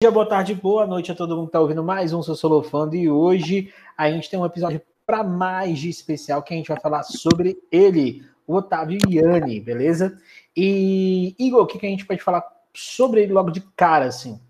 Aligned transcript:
dia, 0.00 0.12
boa 0.12 0.28
tarde, 0.28 0.54
boa 0.54 0.86
noite 0.86 1.10
a 1.10 1.14
todo 1.14 1.34
mundo 1.34 1.46
que 1.46 1.48
está 1.48 1.60
ouvindo 1.60 1.82
mais 1.82 2.12
um 2.12 2.22
Sociolofando 2.22 2.94
e 2.94 3.10
hoje 3.10 3.74
a 3.96 4.08
gente 4.08 4.30
tem 4.30 4.38
um 4.38 4.46
episódio 4.46 4.80
para 5.04 5.24
mais 5.24 5.76
de 5.80 5.88
especial 5.88 6.40
que 6.40 6.54
a 6.54 6.56
gente 6.56 6.68
vai 6.68 6.78
falar 6.78 7.02
sobre 7.02 7.58
ele, 7.68 8.24
o 8.46 8.54
Otávio 8.54 9.00
Iani, 9.08 9.58
beleza? 9.58 10.16
E 10.56 11.34
Igor, 11.36 11.62
o 11.62 11.66
que, 11.66 11.80
que 11.80 11.86
a 11.86 11.88
gente 11.88 12.06
pode 12.06 12.22
falar 12.22 12.44
sobre 12.72 13.22
ele 13.22 13.32
logo 13.32 13.50
de 13.50 13.60
cara, 13.74 14.04
assim? 14.04 14.40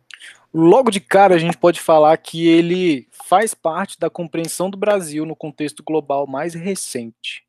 Logo 0.52 0.90
de 0.90 1.00
cara 1.00 1.36
a 1.36 1.38
gente 1.38 1.56
pode 1.56 1.80
falar 1.80 2.14
que 2.18 2.46
ele 2.46 3.08
faz 3.10 3.54
parte 3.54 3.98
da 3.98 4.10
compreensão 4.10 4.68
do 4.68 4.76
Brasil 4.76 5.24
no 5.24 5.34
contexto 5.34 5.82
global 5.82 6.26
mais 6.26 6.52
recente. 6.52 7.42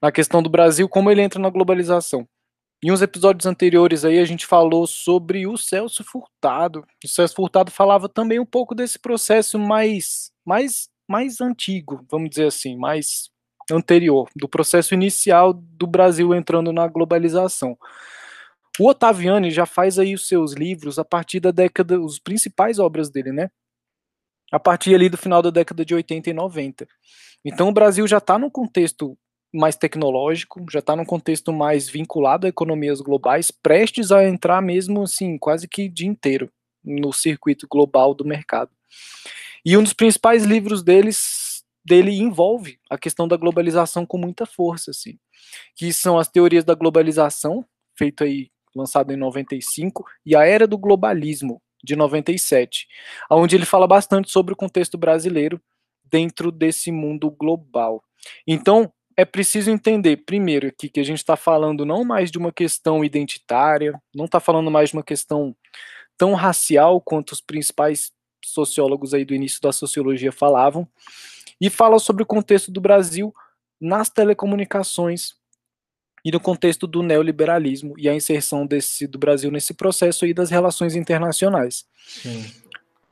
Na 0.00 0.12
questão 0.12 0.44
do 0.44 0.48
Brasil, 0.48 0.88
como 0.88 1.10
ele 1.10 1.22
entra 1.22 1.40
na 1.40 1.50
globalização. 1.50 2.24
Em 2.84 2.90
uns 2.90 3.00
episódios 3.00 3.46
anteriores 3.46 4.04
aí 4.04 4.18
a 4.18 4.24
gente 4.24 4.44
falou 4.44 4.88
sobre 4.88 5.46
o 5.46 5.56
Celso 5.56 6.02
Furtado. 6.02 6.84
O 7.04 7.08
Celso 7.08 7.36
Furtado 7.36 7.70
falava 7.70 8.08
também 8.08 8.40
um 8.40 8.44
pouco 8.46 8.74
desse 8.74 8.98
processo 8.98 9.56
mais 9.56 10.32
mais 10.44 10.88
mais 11.08 11.40
antigo, 11.40 12.04
vamos 12.10 12.30
dizer 12.30 12.46
assim, 12.46 12.76
mais 12.76 13.30
anterior, 13.70 14.28
do 14.34 14.48
processo 14.48 14.94
inicial 14.94 15.52
do 15.52 15.86
Brasil 15.86 16.34
entrando 16.34 16.72
na 16.72 16.88
globalização. 16.88 17.76
O 18.80 18.88
Ottaviani 18.88 19.50
já 19.50 19.66
faz 19.66 19.98
aí 19.98 20.14
os 20.14 20.26
seus 20.26 20.54
livros 20.54 20.98
a 20.98 21.04
partir 21.04 21.38
da 21.38 21.50
década, 21.50 22.00
os 22.00 22.18
principais 22.18 22.78
obras 22.78 23.10
dele, 23.10 23.30
né? 23.30 23.50
A 24.50 24.58
partir 24.58 24.94
ali 24.94 25.08
do 25.08 25.18
final 25.18 25.42
da 25.42 25.50
década 25.50 25.84
de 25.84 25.94
80 25.94 26.30
e 26.30 26.32
90. 26.32 26.88
Então 27.44 27.68
o 27.68 27.72
Brasil 27.72 28.06
já 28.08 28.18
está 28.18 28.38
num 28.38 28.50
contexto 28.50 29.16
mais 29.52 29.76
tecnológico, 29.76 30.64
já 30.70 30.78
está 30.78 30.96
num 30.96 31.04
contexto 31.04 31.52
mais 31.52 31.88
vinculado 31.88 32.46
a 32.46 32.50
economias 32.50 33.00
globais, 33.00 33.50
prestes 33.50 34.10
a 34.10 34.26
entrar 34.26 34.62
mesmo 34.62 35.02
assim, 35.02 35.36
quase 35.36 35.68
que 35.68 35.88
dia 35.88 36.08
inteiro 36.08 36.50
no 36.82 37.12
circuito 37.12 37.66
global 37.70 38.14
do 38.14 38.24
mercado. 38.24 38.70
E 39.64 39.76
um 39.76 39.82
dos 39.82 39.92
principais 39.92 40.44
livros 40.44 40.82
deles 40.82 41.62
dele 41.84 42.12
envolve 42.12 42.78
a 42.88 42.96
questão 42.96 43.26
da 43.26 43.36
globalização 43.36 44.06
com 44.06 44.16
muita 44.16 44.46
força, 44.46 44.90
assim, 44.90 45.18
que 45.74 45.92
são 45.92 46.18
as 46.18 46.28
teorias 46.28 46.64
da 46.64 46.74
globalização, 46.74 47.64
feito 47.96 48.24
aí 48.24 48.50
lançado 48.74 49.12
em 49.12 49.16
95, 49.16 50.04
e 50.24 50.34
a 50.34 50.44
era 50.44 50.66
do 50.66 50.78
globalismo 50.78 51.60
de 51.82 51.96
97, 51.96 52.86
onde 53.30 53.56
ele 53.56 53.66
fala 53.66 53.86
bastante 53.86 54.30
sobre 54.30 54.54
o 54.54 54.56
contexto 54.56 54.96
brasileiro 54.96 55.60
dentro 56.04 56.52
desse 56.52 56.92
mundo 56.92 57.30
global. 57.30 58.02
Então, 58.46 58.92
é 59.16 59.24
preciso 59.24 59.70
entender, 59.70 60.18
primeiro, 60.18 60.68
aqui 60.68 60.88
que 60.88 61.00
a 61.00 61.04
gente 61.04 61.18
está 61.18 61.36
falando 61.36 61.84
não 61.84 62.04
mais 62.04 62.30
de 62.30 62.38
uma 62.38 62.52
questão 62.52 63.04
identitária, 63.04 64.00
não 64.14 64.24
está 64.24 64.40
falando 64.40 64.70
mais 64.70 64.90
de 64.90 64.96
uma 64.96 65.02
questão 65.02 65.54
tão 66.16 66.34
racial 66.34 67.00
quanto 67.00 67.32
os 67.32 67.40
principais 67.40 68.12
sociólogos 68.44 69.14
aí 69.14 69.24
do 69.24 69.34
início 69.34 69.60
da 69.60 69.72
sociologia 69.72 70.32
falavam, 70.32 70.88
e 71.60 71.70
fala 71.70 71.98
sobre 71.98 72.22
o 72.22 72.26
contexto 72.26 72.70
do 72.70 72.80
Brasil 72.80 73.34
nas 73.80 74.08
telecomunicações 74.08 75.34
e 76.24 76.30
no 76.30 76.40
contexto 76.40 76.86
do 76.86 77.02
neoliberalismo 77.02 77.94
e 77.98 78.08
a 78.08 78.14
inserção 78.14 78.66
desse, 78.66 79.06
do 79.06 79.18
Brasil 79.18 79.50
nesse 79.50 79.74
processo 79.74 80.24
aí 80.24 80.32
das 80.32 80.50
relações 80.50 80.94
internacionais. 80.94 81.84
Sim. 82.06 82.44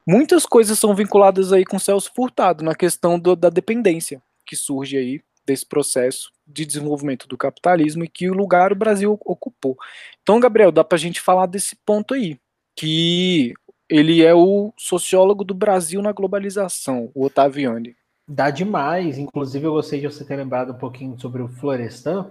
Muitas 0.06 0.46
coisas 0.46 0.78
são 0.78 0.94
vinculadas 0.94 1.52
aí 1.52 1.64
com 1.64 1.78
Celso 1.78 2.10
Furtado 2.14 2.64
na 2.64 2.74
questão 2.74 3.18
do, 3.18 3.36
da 3.36 3.50
dependência 3.50 4.22
que 4.46 4.56
surge 4.56 4.96
aí 4.96 5.22
desse 5.46 5.66
processo 5.66 6.30
de 6.46 6.64
desenvolvimento 6.64 7.26
do 7.26 7.36
capitalismo 7.36 8.04
e 8.04 8.08
que 8.08 8.28
lugar 8.28 8.72
o 8.72 8.76
Brasil 8.76 9.18
ocupou. 9.24 9.76
Então, 10.22 10.40
Gabriel, 10.40 10.72
dá 10.72 10.84
para 10.84 10.96
a 10.96 11.00
gente 11.00 11.20
falar 11.20 11.46
desse 11.46 11.76
ponto 11.84 12.14
aí, 12.14 12.38
que 12.76 13.54
ele 13.88 14.22
é 14.22 14.34
o 14.34 14.72
sociólogo 14.76 15.44
do 15.44 15.54
Brasil 15.54 16.00
na 16.00 16.12
globalização, 16.12 17.10
o 17.14 17.24
Ottaviani. 17.24 17.96
Dá 18.26 18.48
demais, 18.50 19.18
inclusive 19.18 19.66
eu 19.66 19.72
gostei 19.72 20.00
de 20.00 20.06
você 20.06 20.24
ter 20.24 20.36
lembrado 20.36 20.72
um 20.72 20.78
pouquinho 20.78 21.18
sobre 21.18 21.42
o 21.42 21.48
Florestan, 21.48 22.30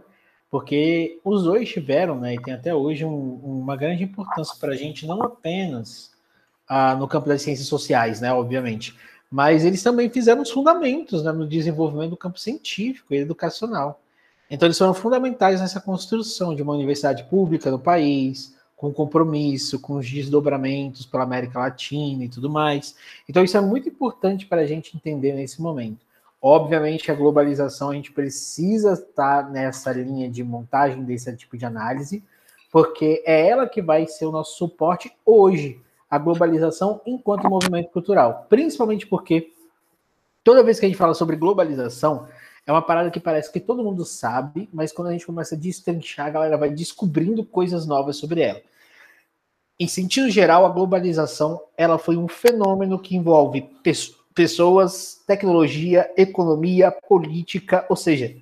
porque 0.50 1.20
os 1.24 1.44
dois 1.44 1.70
tiveram, 1.70 2.18
né, 2.18 2.36
e 2.36 2.42
tem 2.42 2.54
até 2.54 2.74
hoje 2.74 3.04
um, 3.04 3.36
uma 3.44 3.76
grande 3.76 4.04
importância 4.04 4.56
para 4.60 4.72
a 4.72 4.76
gente, 4.76 5.06
não 5.06 5.22
apenas 5.22 6.12
ah, 6.68 6.96
no 6.96 7.08
campo 7.08 7.28
das 7.28 7.42
ciências 7.42 7.68
sociais, 7.68 8.22
né, 8.22 8.32
obviamente, 8.34 8.96
mas 9.32 9.64
eles 9.64 9.84
também 9.84 10.10
fizeram 10.10 10.42
os 10.42 10.50
fundamentos 10.50 11.24
né, 11.24 11.32
no 11.32 11.48
desenvolvimento 11.48 12.12
do 12.12 12.18
campo 12.18 12.40
científico 12.40 13.14
e 13.14 13.18
educacional. 13.18 14.02
Então, 14.50 14.66
eles 14.66 14.78
foram 14.78 14.94
fundamentais 14.94 15.62
nessa 15.62 15.80
construção 15.80 16.56
de 16.56 16.64
uma 16.64 16.74
universidade 16.74 17.24
pública 17.26 17.70
no 17.70 17.78
país, 17.78 18.56
com 18.76 18.92
compromisso, 18.92 19.80
com 19.80 19.98
os 19.98 20.10
desdobramentos 20.10 21.06
pela 21.06 21.24
América 21.24 21.60
Latina 21.60 22.24
e 22.24 22.30
tudo 22.30 22.50
mais. 22.50 22.96
Então, 23.28 23.44
isso 23.44 23.58
é 23.58 23.62
muito 23.62 23.88
importante 23.88 24.48
para 24.48 24.62
a 24.62 24.66
gente 24.66 24.96
entender 24.98 25.34
nesse 25.34 25.62
momento. 25.62 26.00
Obviamente, 26.42 27.12
a 27.12 27.14
globalização, 27.14 27.90
a 27.90 27.94
gente 27.94 28.12
precisa 28.12 28.94
estar 28.94 29.52
nessa 29.52 29.92
linha 29.92 30.30
de 30.30 30.44
montagem 30.44 31.04
desse 31.04 31.36
tipo 31.36 31.58
de 31.58 31.66
análise, 31.66 32.24
porque 32.72 33.22
é 33.26 33.48
ela 33.48 33.68
que 33.68 33.82
vai 33.82 34.08
ser 34.08 34.26
o 34.26 34.32
nosso 34.32 34.58
suporte 34.58 35.12
hoje 35.26 35.80
a 36.10 36.18
globalização 36.18 37.02
enquanto 37.06 37.50
movimento 37.50 37.92
cultural. 37.92 38.46
Principalmente 38.50 39.06
porque 39.06 39.54
toda 40.44 40.64
vez 40.64 40.80
que 40.80 40.86
a 40.86 40.90
gente 40.90 40.98
fala 40.98 41.14
sobre 41.14 41.36
globalização, 41.36 42.28
é 42.66 42.72
uma 42.72 42.82
parada 42.82 43.12
que 43.12 43.20
parece 43.20 43.52
que 43.52 43.60
todo 43.60 43.84
mundo 43.84 44.06
sabe, 44.06 44.70
mas 44.74 44.92
quando 44.92 45.10
a 45.10 45.12
gente 45.12 45.26
começa 45.26 45.56
a 45.56 45.58
destrinchar, 45.58 46.28
a 46.28 46.32
galera 46.32 46.58
vai 46.58 46.70
descobrindo 46.70 47.44
coisas 47.44 47.86
novas 47.86 48.18
sobre 48.18 48.42
ela. 48.42 48.62
Em 49.80 49.88
sentido 49.88 50.30
geral, 50.30 50.66
a 50.66 50.70
globalização 50.70 51.62
ela 51.78 51.98
foi 51.98 52.18
um 52.18 52.28
fenômeno 52.28 53.00
que 53.00 53.16
envolve 53.16 53.70
pessoas, 54.34 55.24
tecnologia, 55.26 56.12
economia, 56.18 56.92
política, 56.92 57.86
ou 57.88 57.96
seja, 57.96 58.36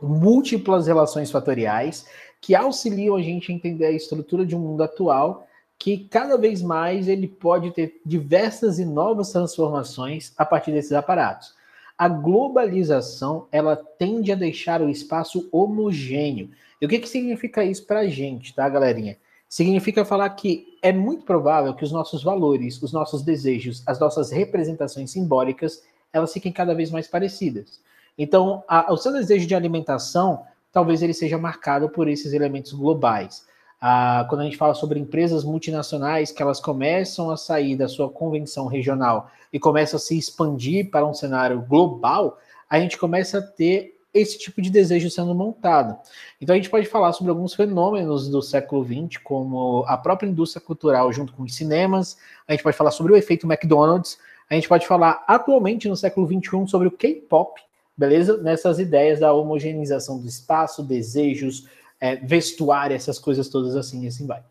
múltiplas 0.00 0.86
relações 0.86 1.30
fatoriais 1.30 2.06
que 2.40 2.54
auxiliam 2.54 3.16
a 3.16 3.22
gente 3.22 3.50
a 3.50 3.54
entender 3.54 3.86
a 3.86 3.90
estrutura 3.90 4.46
de 4.46 4.56
um 4.56 4.60
mundo 4.60 4.82
atual 4.82 5.47
que 5.78 6.08
cada 6.10 6.36
vez 6.36 6.60
mais 6.60 7.06
ele 7.06 7.28
pode 7.28 7.70
ter 7.70 8.00
diversas 8.04 8.78
e 8.78 8.84
novas 8.84 9.30
transformações 9.30 10.32
a 10.36 10.44
partir 10.44 10.72
desses 10.72 10.92
aparatos. 10.92 11.54
A 11.96 12.08
globalização 12.08 13.46
ela 13.52 13.76
tende 13.76 14.32
a 14.32 14.36
deixar 14.36 14.82
o 14.82 14.88
espaço 14.88 15.48
homogêneo. 15.52 16.50
E 16.80 16.86
o 16.86 16.88
que, 16.88 16.98
que 16.98 17.08
significa 17.08 17.64
isso 17.64 17.86
para 17.86 18.00
a 18.00 18.06
gente, 18.08 18.54
tá, 18.54 18.68
galerinha? 18.68 19.16
Significa 19.48 20.04
falar 20.04 20.28
que 20.30 20.78
é 20.82 20.92
muito 20.92 21.24
provável 21.24 21.74
que 21.74 21.84
os 21.84 21.92
nossos 21.92 22.22
valores, 22.22 22.80
os 22.82 22.92
nossos 22.92 23.22
desejos, 23.22 23.82
as 23.86 23.98
nossas 23.98 24.30
representações 24.30 25.10
simbólicas, 25.10 25.82
elas 26.12 26.32
fiquem 26.32 26.52
cada 26.52 26.74
vez 26.74 26.90
mais 26.90 27.06
parecidas. 27.06 27.80
Então, 28.16 28.64
a, 28.68 28.92
o 28.92 28.96
seu 28.96 29.12
desejo 29.12 29.46
de 29.46 29.54
alimentação, 29.54 30.44
talvez 30.72 31.02
ele 31.02 31.14
seja 31.14 31.38
marcado 31.38 31.88
por 31.88 32.08
esses 32.08 32.32
elementos 32.32 32.72
globais. 32.72 33.46
Ah, 33.80 34.26
quando 34.28 34.40
a 34.40 34.44
gente 34.44 34.56
fala 34.56 34.74
sobre 34.74 34.98
empresas 34.98 35.44
multinacionais 35.44 36.32
que 36.32 36.42
elas 36.42 36.58
começam 36.58 37.30
a 37.30 37.36
sair 37.36 37.76
da 37.76 37.86
sua 37.86 38.08
convenção 38.08 38.66
regional 38.66 39.30
e 39.52 39.58
começam 39.60 39.96
a 39.96 40.00
se 40.00 40.18
expandir 40.18 40.90
para 40.90 41.06
um 41.06 41.14
cenário 41.14 41.62
global, 41.62 42.38
a 42.68 42.80
gente 42.80 42.98
começa 42.98 43.38
a 43.38 43.42
ter 43.42 43.94
esse 44.12 44.38
tipo 44.38 44.60
de 44.60 44.70
desejo 44.70 45.10
sendo 45.10 45.34
montado. 45.34 45.96
Então 46.40 46.54
a 46.54 46.56
gente 46.56 46.70
pode 46.70 46.86
falar 46.86 47.12
sobre 47.12 47.30
alguns 47.30 47.54
fenômenos 47.54 48.28
do 48.28 48.42
século 48.42 48.84
XX, 48.84 49.20
como 49.22 49.84
a 49.86 49.96
própria 49.96 50.28
indústria 50.28 50.60
cultural 50.60 51.12
junto 51.12 51.32
com 51.32 51.44
os 51.44 51.54
cinemas, 51.54 52.16
a 52.46 52.52
gente 52.52 52.62
pode 52.62 52.76
falar 52.76 52.90
sobre 52.90 53.12
o 53.12 53.16
efeito 53.16 53.46
McDonald's, 53.46 54.18
a 54.50 54.54
gente 54.54 54.68
pode 54.68 54.86
falar 54.86 55.22
atualmente 55.28 55.88
no 55.88 55.96
século 55.96 56.26
XXI 56.26 56.66
sobre 56.66 56.88
o 56.88 56.90
K-pop, 56.90 57.60
beleza? 57.96 58.38
Nessas 58.38 58.78
ideias 58.78 59.20
da 59.20 59.32
homogeneização 59.32 60.18
do 60.18 60.26
espaço, 60.26 60.82
desejos, 60.82 61.68
é, 62.00 62.16
vestuário, 62.16 62.94
essas 62.94 63.18
coisas 63.18 63.48
todas 63.48 63.76
assim, 63.76 64.04
e 64.04 64.08
assim 64.08 64.26
vai. 64.26 64.42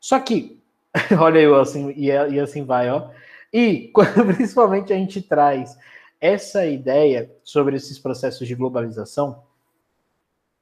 Só 0.00 0.18
que, 0.18 0.60
olha 1.18 1.38
eu 1.38 1.60
assim, 1.60 1.92
e, 1.96 2.06
e 2.06 2.40
assim 2.40 2.64
vai, 2.64 2.90
ó. 2.90 3.10
E 3.52 3.90
quando 3.94 4.34
principalmente 4.34 4.92
a 4.92 4.96
gente 4.96 5.20
traz 5.20 5.76
essa 6.20 6.66
ideia 6.66 7.30
sobre 7.42 7.76
esses 7.76 7.98
processos 7.98 8.46
de 8.46 8.54
globalização, 8.54 9.42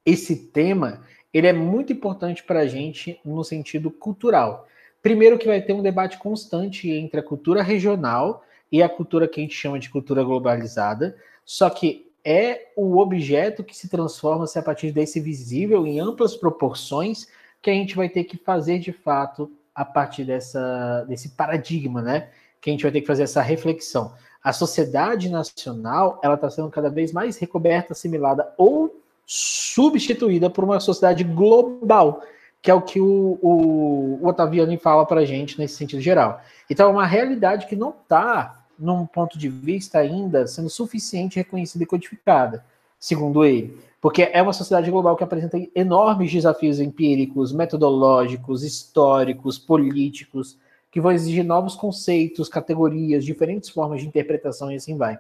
esse 0.05 0.35
tema, 0.35 1.05
ele 1.33 1.47
é 1.47 1.53
muito 1.53 1.93
importante 1.93 2.43
para 2.43 2.61
a 2.61 2.67
gente 2.67 3.21
no 3.25 3.45
sentido 3.45 3.91
cultural. 3.91 4.67
Primeiro 5.03 5.39
que 5.39 5.47
vai 5.47 5.61
ter 5.61 5.73
um 5.73 5.83
debate 5.83 6.19
constante 6.19 6.91
entre 6.91 7.21
a 7.21 7.23
cultura 7.23 7.63
regional 7.63 8.45
e 8.73 8.83
a 8.83 8.89
cultura 8.89 9.29
que 9.29 9.41
a 9.41 9.43
gente 9.43 9.55
chama 9.55 9.79
de 9.79 9.91
cultura 9.91 10.23
globalizada, 10.23 11.17
só 11.45 11.69
que 11.69 12.10
é 12.25 12.73
o 12.77 12.99
objeto 12.99 13.65
que 13.65 13.77
se 13.77 13.89
transforma-se 13.89 14.59
a 14.59 14.63
partir 14.63 14.93
desse 14.93 15.21
visível 15.21 15.87
em 15.87 16.01
amplas 16.01 16.37
proporções 16.37 17.27
que 17.63 17.71
a 17.71 17.75
gente 17.75 17.97
vai 17.97 18.09
ter 18.09 18.25
que 18.25 18.37
fazer 18.37 18.79
de 18.79 18.93
fato 18.93 19.51
a 19.75 19.85
partir 19.85 20.25
dessa, 20.25 21.05
desse 21.09 21.31
paradigma, 21.31 22.03
né? 22.03 22.29
Que 22.61 22.71
a 22.71 22.73
gente 22.73 22.83
vai 22.83 22.93
ter 22.93 23.01
que 23.01 23.07
fazer 23.07 23.23
essa 23.23 23.43
reflexão. 23.43 24.13
A 24.43 24.53
sociedade 24.53 25.29
nacional 25.29 26.19
ela 26.23 26.35
está 26.35 26.51
sendo 26.51 26.71
cada 26.71 26.89
vez 26.89 27.13
mais 27.13 27.39
recoberta, 27.39 27.93
assimilada 27.93 28.53
ou 28.57 29.01
substituída 29.27 30.51
por 30.51 30.65
uma 30.65 30.81
sociedade 30.81 31.23
global. 31.25 32.23
que 32.63 32.71
é 32.71 32.75
o 32.75 32.83
que 32.83 33.01
o, 33.01 33.39
o, 33.41 34.19
o 34.23 34.79
fala 34.79 35.07
para 35.07 35.21
a 35.21 35.25
gente 35.25 35.59
nesse 35.59 35.77
sentido 35.77 36.01
geral. 36.01 36.41
Então, 36.69 36.89
é 36.89 36.93
uma 36.93 37.07
realidade 37.07 37.67
que 37.67 37.77
não 37.77 37.91
está, 37.91 38.60
num 38.81 39.07
ponto 39.07 39.39
de 39.39 39.49
vista 39.49 39.99
ainda, 39.99 40.47
sendo 40.47 40.71
suficiente 40.71 41.37
reconhecida 41.37 41.85
e 41.85 41.87
codificada, 41.87 42.65
segundo 42.99 43.45
ele. 43.45 43.79
Porque 44.01 44.23
é 44.33 44.41
uma 44.41 44.55
sociedade 44.55 44.91
global 44.91 45.15
que 45.15 45.23
apresenta 45.23 45.59
enormes 45.75 46.33
desafios 46.33 46.81
empíricos, 46.81 47.53
metodológicos, 47.53 48.65
históricos, 48.65 49.59
políticos, 49.59 50.59
que 50.91 51.01
vão 51.01 51.13
exigir 51.13 51.45
novos 51.45 51.77
conceitos, 51.77 52.49
categorias, 52.49 53.25
diferentes 53.25 53.69
formas 53.69 54.01
de 54.01 54.09
interpretação 54.09 54.73
e 54.73 54.77
assim 54.77 54.97
vai. 54.97 55.19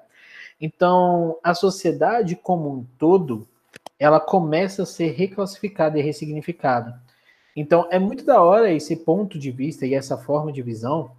Então, 0.60 1.38
a 1.42 1.54
sociedade 1.54 2.34
como 2.34 2.70
um 2.70 2.86
todo, 2.98 3.46
ela 3.98 4.18
começa 4.18 4.82
a 4.82 4.86
ser 4.86 5.12
reclassificada 5.12 5.98
e 5.98 6.02
ressignificada. 6.02 7.00
Então, 7.54 7.86
é 7.90 7.98
muito 7.98 8.24
da 8.24 8.42
hora 8.42 8.72
esse 8.72 8.96
ponto 8.96 9.38
de 9.38 9.50
vista 9.50 9.86
e 9.86 9.94
essa 9.94 10.16
forma 10.16 10.52
de 10.52 10.62
visão, 10.62 11.12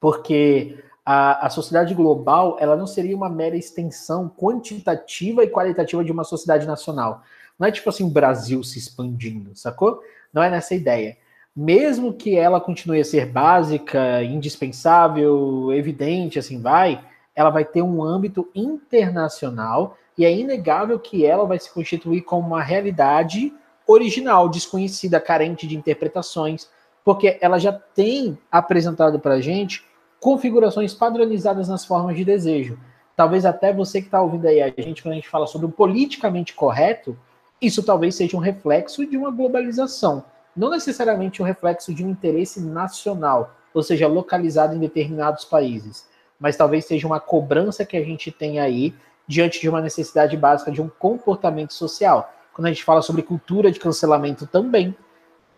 porque 0.00 0.82
a, 1.04 1.46
a 1.46 1.50
sociedade 1.50 1.94
global 1.94 2.56
ela 2.58 2.76
não 2.76 2.86
seria 2.86 3.16
uma 3.16 3.28
mera 3.28 3.56
extensão 3.56 4.28
quantitativa 4.28 5.44
e 5.44 5.50
qualitativa 5.50 6.02
de 6.02 6.10
uma 6.10 6.24
sociedade 6.24 6.66
nacional. 6.66 7.22
Não 7.58 7.68
é 7.68 7.70
tipo 7.70 7.88
assim, 7.88 8.08
Brasil 8.08 8.62
se 8.64 8.78
expandindo, 8.78 9.54
sacou? 9.54 10.00
Não 10.32 10.42
é 10.42 10.50
nessa 10.50 10.74
ideia. 10.74 11.16
Mesmo 11.54 12.14
que 12.14 12.36
ela 12.36 12.60
continue 12.60 13.00
a 13.00 13.04
ser 13.04 13.26
básica, 13.26 14.24
indispensável, 14.24 15.72
evidente, 15.72 16.38
assim 16.38 16.60
vai, 16.60 17.04
ela 17.34 17.50
vai 17.50 17.64
ter 17.64 17.82
um 17.82 18.02
âmbito 18.02 18.48
internacional 18.54 19.96
e 20.16 20.24
é 20.24 20.34
inegável 20.34 20.98
que 20.98 21.24
ela 21.24 21.44
vai 21.44 21.58
se 21.58 21.72
constituir 21.72 22.22
como 22.22 22.48
uma 22.48 22.62
realidade 22.62 23.52
original, 23.86 24.48
desconhecida, 24.48 25.20
carente 25.20 25.66
de 25.66 25.76
interpretações, 25.76 26.68
porque 27.04 27.38
ela 27.40 27.58
já 27.58 27.72
tem 27.72 28.38
apresentado 28.50 29.20
para 29.20 29.34
a 29.34 29.40
gente 29.40 29.84
configurações 30.24 30.94
padronizadas 30.94 31.68
nas 31.68 31.84
formas 31.84 32.16
de 32.16 32.24
desejo. 32.24 32.78
Talvez 33.14 33.44
até 33.44 33.74
você 33.74 34.00
que 34.00 34.06
está 34.06 34.22
ouvindo 34.22 34.46
aí 34.46 34.62
a 34.62 34.72
gente, 34.78 35.02
quando 35.02 35.12
a 35.12 35.16
gente 35.16 35.28
fala 35.28 35.46
sobre 35.46 35.66
o 35.66 35.70
politicamente 35.70 36.54
correto, 36.54 37.14
isso 37.60 37.82
talvez 37.82 38.14
seja 38.14 38.34
um 38.34 38.40
reflexo 38.40 39.04
de 39.04 39.18
uma 39.18 39.30
globalização, 39.30 40.24
não 40.56 40.70
necessariamente 40.70 41.42
um 41.42 41.44
reflexo 41.44 41.92
de 41.92 42.02
um 42.02 42.08
interesse 42.08 42.58
nacional, 42.58 43.54
ou 43.74 43.82
seja, 43.82 44.08
localizado 44.08 44.74
em 44.74 44.78
determinados 44.78 45.44
países, 45.44 46.08
mas 46.40 46.56
talvez 46.56 46.86
seja 46.86 47.06
uma 47.06 47.20
cobrança 47.20 47.84
que 47.84 47.94
a 47.94 48.02
gente 48.02 48.32
tem 48.32 48.58
aí 48.58 48.94
diante 49.28 49.60
de 49.60 49.68
uma 49.68 49.82
necessidade 49.82 50.38
básica 50.38 50.72
de 50.72 50.80
um 50.80 50.88
comportamento 50.88 51.74
social 51.74 52.32
quando 52.54 52.64
a 52.64 52.70
gente 52.70 52.82
fala 52.82 53.02
sobre 53.02 53.22
cultura 53.22 53.70
de 53.70 53.78
cancelamento 53.78 54.46
também. 54.46 54.96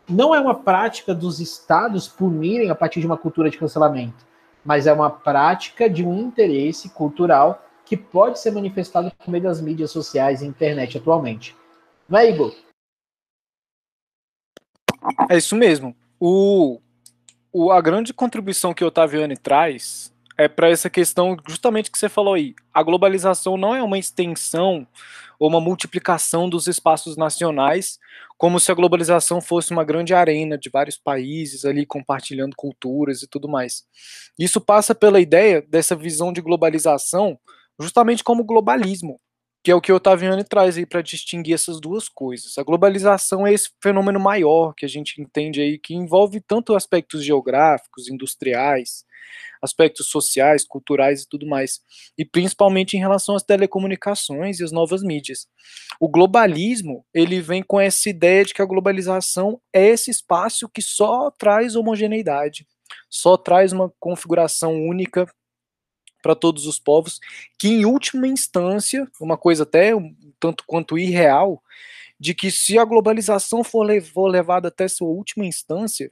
Não 0.09 0.35
é 0.35 0.41
uma 0.41 0.57
prática 0.57 1.15
dos 1.15 1.39
estados 1.39 2.09
punirem 2.09 2.69
a 2.69 2.75
partir 2.75 2.99
de 2.99 3.07
uma 3.07 3.17
cultura 3.17 3.49
de 3.49 3.59
cancelamento, 3.59 4.27
mas 4.67 4.87
é 4.87 4.93
uma 4.93 5.09
prática 5.09 5.89
de 5.89 6.05
um 6.05 6.21
interesse 6.21 6.91
cultural 6.91 7.65
que 7.85 7.97
pode 7.97 8.41
ser 8.41 8.51
manifestado 8.51 9.13
por 9.13 9.31
meio 9.31 9.45
das 9.45 9.61
mídias 9.61 9.93
sociais 9.93 10.43
e 10.43 10.47
internet 10.47 10.99
atualmente. 10.99 11.57
Não 12.09 12.19
é, 12.19 12.29
Igor? 12.29 12.53
É 15.31 15.37
isso 15.37 15.55
mesmo. 15.55 15.97
O, 16.19 16.81
o, 17.53 17.71
a 17.71 17.81
grande 17.81 18.13
contribuição 18.13 18.75
que 18.75 18.83
o 18.83 18.89
Otaviani 18.89 19.37
traz 19.37 20.13
é 20.39 20.49
para 20.49 20.69
essa 20.69 20.91
questão 20.91 21.37
justamente 21.49 21.91
que 21.91 21.99
você 21.99 22.09
falou 22.09 22.35
aí. 22.35 22.55
A 22.73 22.83
globalização 22.83 23.57
não 23.57 23.75
é 23.75 23.83
uma 23.83 23.99
extensão 23.99 24.87
ou 25.39 25.49
uma 25.49 25.61
multiplicação 25.61 26.49
dos 26.49 26.67
espaços 26.67 27.17
nacionais, 27.17 27.99
como 28.39 28.61
se 28.61 28.71
a 28.71 28.75
globalização 28.75 29.41
fosse 29.41 29.73
uma 29.73 29.85
grande 29.85 30.13
arena 30.15 30.59
de 30.59 30.69
vários 30.69 30.97
países 30.97 31.65
ali 31.65 31.87
compartilhando 31.87 32.55
culturas 32.57 33.23
e 33.23 33.27
tudo 33.27 33.49
mais. 33.49 33.85
Isso 34.39 34.61
passa 34.61 34.95
pela 34.95 35.21
ideia 35.21 35.63
dessa 35.63 35.97
visão 35.97 36.33
de 36.33 36.41
globalização 36.41 37.39
justamente 37.79 38.25
como 38.25 38.45
globalismo, 38.45 39.21
que 39.67 39.71
é 39.73 39.75
o 39.75 39.81
que 39.81 39.91
o 39.91 39.97
Otaviani 39.97 40.45
traz 40.45 40.79
aí 40.79 40.87
para 40.87 41.03
distinguir 41.03 41.53
essas 41.53 41.81
duas 41.81 42.09
coisas. 42.09 42.57
A 42.57 42.63
globalização 42.63 43.45
é 43.45 43.53
esse 43.53 43.69
fenômeno 43.83 44.21
maior 44.21 44.73
que 44.73 44.87
a 44.87 44.89
gente 44.89 45.21
entende 45.21 45.61
aí 45.61 45.77
que 45.77 45.93
envolve 45.93 46.41
tanto 46.41 46.77
aspectos 46.77 47.25
geográficos, 47.25 48.09
industriais, 48.09 49.05
aspectos 49.61 50.07
sociais, 50.07 50.65
culturais 50.65 51.23
e 51.23 51.29
tudo 51.29 51.49
mais, 51.49 51.81
e 52.17 52.25
principalmente 52.25 52.97
em 52.97 53.01
relação 53.01 53.35
às 53.35 53.43
telecomunicações 53.43 54.61
e 54.61 54.63
as 54.63 54.71
novas 54.71 55.03
mídias. 55.03 55.49
O 55.99 56.09
globalismo, 56.09 57.05
ele 57.13 57.41
vem 57.41 57.61
com 57.61 57.81
essa 57.81 58.09
ideia 58.09 58.45
de 58.45 58.55
que 58.55 58.63
a 58.63 58.67
globalização 58.67 59.61
é 59.73 59.85
esse 59.85 60.13
espaço 60.13 60.69
que 60.69 60.81
só 60.81 61.29
traz 61.33 61.75
homogeneidade, 61.75 62.65
só 63.11 63.37
traz 63.37 63.73
uma 63.73 63.93
configuração 63.99 64.75
única 64.75 65.27
para 66.27 66.35
todos 66.35 66.67
os 66.67 66.77
povos, 66.77 67.21
que 67.57 67.69
em 67.69 67.85
última 67.85 68.27
instância, 68.27 69.07
uma 69.21 69.37
coisa 69.37 69.63
até 69.63 69.95
um 69.95 70.13
tanto 70.41 70.65
quanto 70.67 70.99
irreal, 70.99 71.63
de 72.19 72.35
que 72.35 72.51
se 72.51 72.77
a 72.77 72.85
globalização 72.85 73.63
for, 73.63 73.87
for 74.03 74.27
levada 74.27 74.67
até 74.67 74.89
sua 74.89 75.07
última 75.07 75.47
instância, 75.47 76.11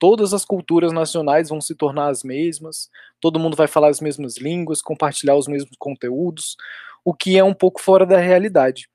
todas 0.00 0.34
as 0.34 0.44
culturas 0.44 0.92
nacionais 0.92 1.48
vão 1.48 1.60
se 1.60 1.76
tornar 1.76 2.08
as 2.08 2.24
mesmas, 2.24 2.90
todo 3.20 3.38
mundo 3.38 3.56
vai 3.56 3.68
falar 3.68 3.88
as 3.88 4.00
mesmas 4.00 4.36
línguas, 4.36 4.82
compartilhar 4.82 5.36
os 5.36 5.46
mesmos 5.46 5.76
conteúdos, 5.78 6.56
o 7.04 7.14
que 7.14 7.38
é 7.38 7.44
um 7.44 7.54
pouco 7.54 7.80
fora 7.80 8.04
da 8.04 8.18
realidade. 8.18 8.88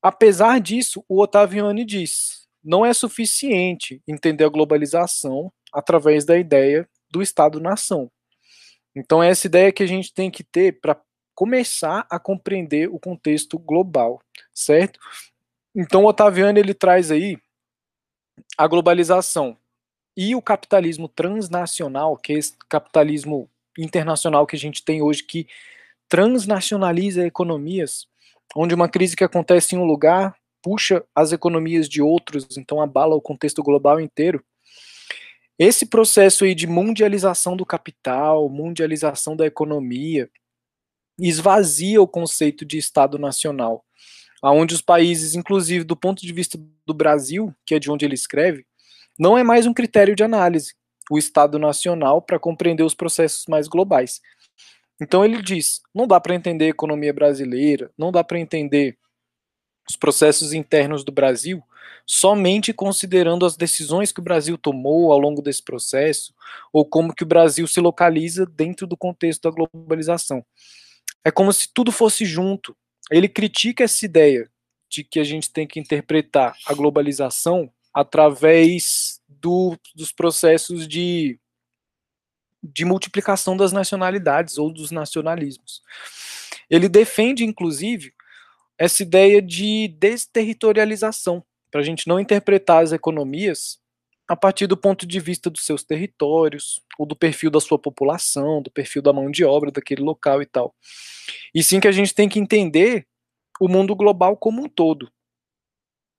Apesar 0.00 0.60
disso, 0.60 1.04
o 1.08 1.20
Ottaviani 1.20 1.84
diz: 1.84 2.46
não 2.62 2.86
é 2.86 2.94
suficiente 2.94 4.00
entender 4.06 4.44
a 4.44 4.48
globalização 4.48 5.52
através 5.72 6.24
da 6.24 6.38
ideia 6.38 6.88
do 7.10 7.20
Estado-nação. 7.20 8.08
Então, 8.94 9.22
é 9.22 9.28
essa 9.30 9.46
ideia 9.46 9.72
que 9.72 9.82
a 9.82 9.86
gente 9.86 10.12
tem 10.12 10.30
que 10.30 10.44
ter 10.44 10.80
para 10.80 11.00
começar 11.34 12.06
a 12.10 12.18
compreender 12.18 12.88
o 12.88 12.98
contexto 12.98 13.58
global, 13.58 14.20
certo? 14.52 15.00
Então, 15.74 16.04
o 16.04 16.08
Ottaviani 16.08 16.60
ele 16.60 16.74
traz 16.74 17.10
aí 17.10 17.38
a 18.56 18.66
globalização 18.66 19.56
e 20.16 20.34
o 20.34 20.42
capitalismo 20.42 21.08
transnacional, 21.08 22.16
que 22.16 22.34
é 22.34 22.36
esse 22.36 22.54
capitalismo 22.68 23.48
internacional 23.78 24.46
que 24.46 24.56
a 24.56 24.58
gente 24.58 24.84
tem 24.84 25.00
hoje, 25.00 25.22
que 25.22 25.46
transnacionaliza 26.08 27.26
economias, 27.26 28.06
onde 28.54 28.74
uma 28.74 28.88
crise 28.88 29.16
que 29.16 29.24
acontece 29.24 29.74
em 29.74 29.78
um 29.78 29.84
lugar 29.84 30.36
puxa 30.62 31.04
as 31.14 31.32
economias 31.32 31.88
de 31.88 32.00
outros, 32.00 32.46
então 32.56 32.80
abala 32.80 33.16
o 33.16 33.20
contexto 33.20 33.62
global 33.62 34.00
inteiro. 34.00 34.44
Esse 35.58 35.86
processo 35.86 36.44
aí 36.44 36.54
de 36.54 36.66
mundialização 36.66 37.56
do 37.56 37.66
capital, 37.66 38.48
mundialização 38.48 39.36
da 39.36 39.46
economia, 39.46 40.30
esvazia 41.18 42.00
o 42.00 42.08
conceito 42.08 42.64
de 42.64 42.78
Estado 42.78 43.18
nacional, 43.18 43.84
aonde 44.42 44.74
os 44.74 44.80
países, 44.80 45.34
inclusive 45.34 45.84
do 45.84 45.96
ponto 45.96 46.22
de 46.22 46.32
vista 46.32 46.58
do 46.86 46.94
Brasil, 46.94 47.54
que 47.66 47.74
é 47.74 47.78
de 47.78 47.90
onde 47.90 48.04
ele 48.04 48.14
escreve, 48.14 48.66
não 49.18 49.36
é 49.36 49.42
mais 49.42 49.66
um 49.66 49.74
critério 49.74 50.16
de 50.16 50.24
análise, 50.24 50.74
o 51.10 51.18
Estado 51.18 51.58
Nacional, 51.58 52.22
para 52.22 52.38
compreender 52.38 52.82
os 52.82 52.94
processos 52.94 53.44
mais 53.46 53.68
globais. 53.68 54.20
Então 55.00 55.24
ele 55.24 55.42
diz: 55.42 55.80
não 55.94 56.06
dá 56.06 56.18
para 56.18 56.34
entender 56.34 56.66
a 56.66 56.70
economia 56.70 57.12
brasileira, 57.12 57.90
não 57.96 58.10
dá 58.10 58.24
para 58.24 58.38
entender 58.38 58.96
os 59.88 59.96
processos 59.96 60.52
internos 60.52 61.04
do 61.04 61.12
Brasil 61.12 61.62
somente 62.06 62.72
considerando 62.72 63.46
as 63.46 63.56
decisões 63.56 64.12
que 64.12 64.20
o 64.20 64.24
Brasil 64.24 64.58
tomou 64.58 65.12
ao 65.12 65.18
longo 65.18 65.40
desse 65.40 65.62
processo 65.62 66.34
ou 66.72 66.84
como 66.84 67.14
que 67.14 67.22
o 67.22 67.26
Brasil 67.26 67.66
se 67.66 67.80
localiza 67.80 68.44
dentro 68.44 68.86
do 68.86 68.96
contexto 68.96 69.42
da 69.42 69.50
globalização. 69.50 70.44
É 71.24 71.30
como 71.30 71.52
se 71.52 71.68
tudo 71.72 71.92
fosse 71.92 72.24
junto. 72.24 72.76
Ele 73.10 73.28
critica 73.28 73.84
essa 73.84 74.04
ideia 74.04 74.50
de 74.88 75.04
que 75.04 75.18
a 75.20 75.24
gente 75.24 75.50
tem 75.50 75.66
que 75.66 75.80
interpretar 75.80 76.56
a 76.66 76.74
globalização 76.74 77.72
através 77.94 79.20
do, 79.28 79.76
dos 79.94 80.12
processos 80.12 80.86
de, 80.88 81.38
de 82.62 82.84
multiplicação 82.84 83.56
das 83.56 83.72
nacionalidades 83.72 84.58
ou 84.58 84.72
dos 84.72 84.90
nacionalismos. 84.90 85.82
Ele 86.68 86.88
defende, 86.88 87.44
inclusive, 87.44 88.12
essa 88.78 89.02
ideia 89.02 89.40
de 89.40 89.88
desterritorialização, 89.98 91.44
para 91.72 91.80
a 91.80 91.84
gente 91.84 92.06
não 92.06 92.20
interpretar 92.20 92.84
as 92.84 92.92
economias 92.92 93.80
a 94.28 94.36
partir 94.36 94.68
do 94.68 94.76
ponto 94.76 95.04
de 95.04 95.18
vista 95.18 95.50
dos 95.50 95.66
seus 95.66 95.82
territórios, 95.82 96.80
ou 96.96 97.04
do 97.04 97.16
perfil 97.16 97.50
da 97.50 97.58
sua 97.58 97.78
população, 97.78 98.62
do 98.62 98.70
perfil 98.70 99.02
da 99.02 99.12
mão 99.12 99.28
de 99.28 99.44
obra 99.44 99.72
daquele 99.72 100.02
local 100.02 100.40
e 100.40 100.46
tal. 100.46 100.72
E 101.52 101.62
sim 101.62 101.80
que 101.80 101.88
a 101.88 101.92
gente 101.92 102.14
tem 102.14 102.28
que 102.28 102.38
entender 102.38 103.04
o 103.60 103.66
mundo 103.66 103.96
global 103.96 104.36
como 104.36 104.62
um 104.62 104.68
todo, 104.68 105.10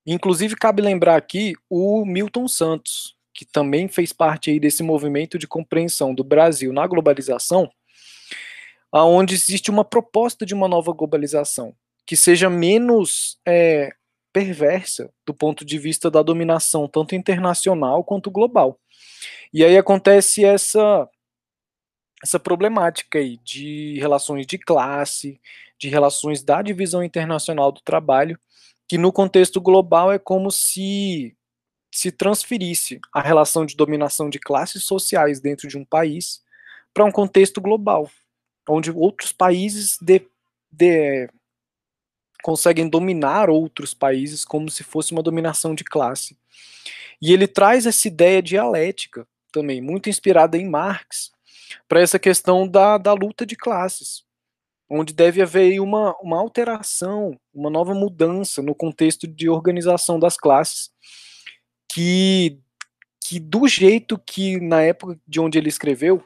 Inclusive, 0.06 0.56
cabe 0.56 0.82
lembrar 0.82 1.16
aqui 1.16 1.54
o 1.70 2.06
Milton 2.06 2.48
Santos, 2.48 3.16
que 3.34 3.46
também 3.46 3.88
fez 3.88 4.12
parte 4.12 4.52
aí 4.52 4.60
desse 4.60 4.84
movimento 4.84 5.40
de 5.40 5.48
compreensão 5.48 6.14
do 6.14 6.24
Brasil 6.24 6.74
na 6.74 6.86
globalização, 6.86 7.72
aonde 8.92 9.34
existe 9.34 9.72
uma 9.72 9.86
proposta 9.86 10.46
de 10.46 10.54
uma 10.54 10.68
nova 10.68 10.92
globalização, 10.92 11.74
que 12.06 12.18
seja 12.18 12.50
menos 12.50 13.40
é, 13.48 13.94
perversa 14.34 15.14
do 15.26 15.34
ponto 15.34 15.64
de 15.64 15.78
vista 15.78 16.10
da 16.10 16.24
dominação 16.24 16.88
tanto 16.88 17.16
internacional 17.16 18.04
quanto 18.04 18.32
global. 18.32 18.80
E 19.54 19.64
aí 19.64 19.78
acontece 19.78 20.44
essa 20.44 21.08
essa 22.24 22.40
problemática 22.40 23.20
aí 23.20 23.38
de 23.38 24.00
relações 24.00 24.48
de 24.48 24.58
classe, 24.58 25.42
de 25.78 25.90
relações 25.90 26.42
da 26.42 26.62
divisão 26.62 27.04
internacional 27.04 27.70
do 27.70 27.82
trabalho, 27.82 28.40
que 28.88 28.98
no 28.98 29.12
contexto 29.12 29.60
global 29.62 30.12
é 30.12 30.18
como 30.18 30.50
se 30.50 31.36
se 31.94 32.12
transferisse 32.12 33.00
a 33.14 33.22
relação 33.22 33.66
de 33.66 33.76
dominação 33.76 34.28
de 34.28 34.40
classes 34.40 34.84
sociais 34.84 35.40
dentro 35.40 35.68
de 35.68 35.78
um 35.78 35.86
país 35.86 36.42
para 36.92 37.06
um 37.06 37.12
contexto 37.12 37.62
global, 37.62 38.10
onde 38.68 38.90
outros 38.90 39.32
países 39.32 40.00
de, 40.02 40.26
de, 40.72 41.30
conseguem 42.44 42.90
dominar 42.90 43.50
outros 43.50 43.94
países 43.94 44.44
como 44.44 44.70
se 44.70 44.84
fosse 44.84 45.14
uma 45.14 45.24
dominação 45.24 45.74
de 45.74 45.84
classe. 45.84 46.38
E 47.22 47.32
ele 47.32 47.48
traz 47.48 47.86
essa 47.86 48.08
ideia 48.08 48.42
dialética 48.42 49.26
também, 49.52 49.82
muito 49.82 50.10
inspirada 50.10 50.58
em 50.58 50.70
Marx, 50.70 51.32
para 51.88 52.02
essa 52.02 52.20
questão 52.20 52.68
da, 52.68 52.98
da 52.98 53.14
luta 53.14 53.46
de 53.46 53.56
classes, 53.56 54.26
onde 54.90 55.14
deve 55.14 55.42
haver 55.42 55.80
uma, 55.80 56.16
uma 56.22 56.38
alteração, 56.38 57.40
uma 57.54 57.70
nova 57.70 57.94
mudança 57.94 58.62
no 58.62 58.76
contexto 58.76 59.26
de 59.26 59.48
organização 59.48 60.20
das 60.20 60.36
classes, 60.36 60.92
que, 61.88 62.60
que 63.24 63.40
do 63.40 63.68
jeito 63.68 64.18
que 64.18 64.60
na 64.60 64.82
época 64.82 65.18
de 65.26 65.40
onde 65.40 65.58
ele 65.58 65.70
escreveu, 65.70 66.22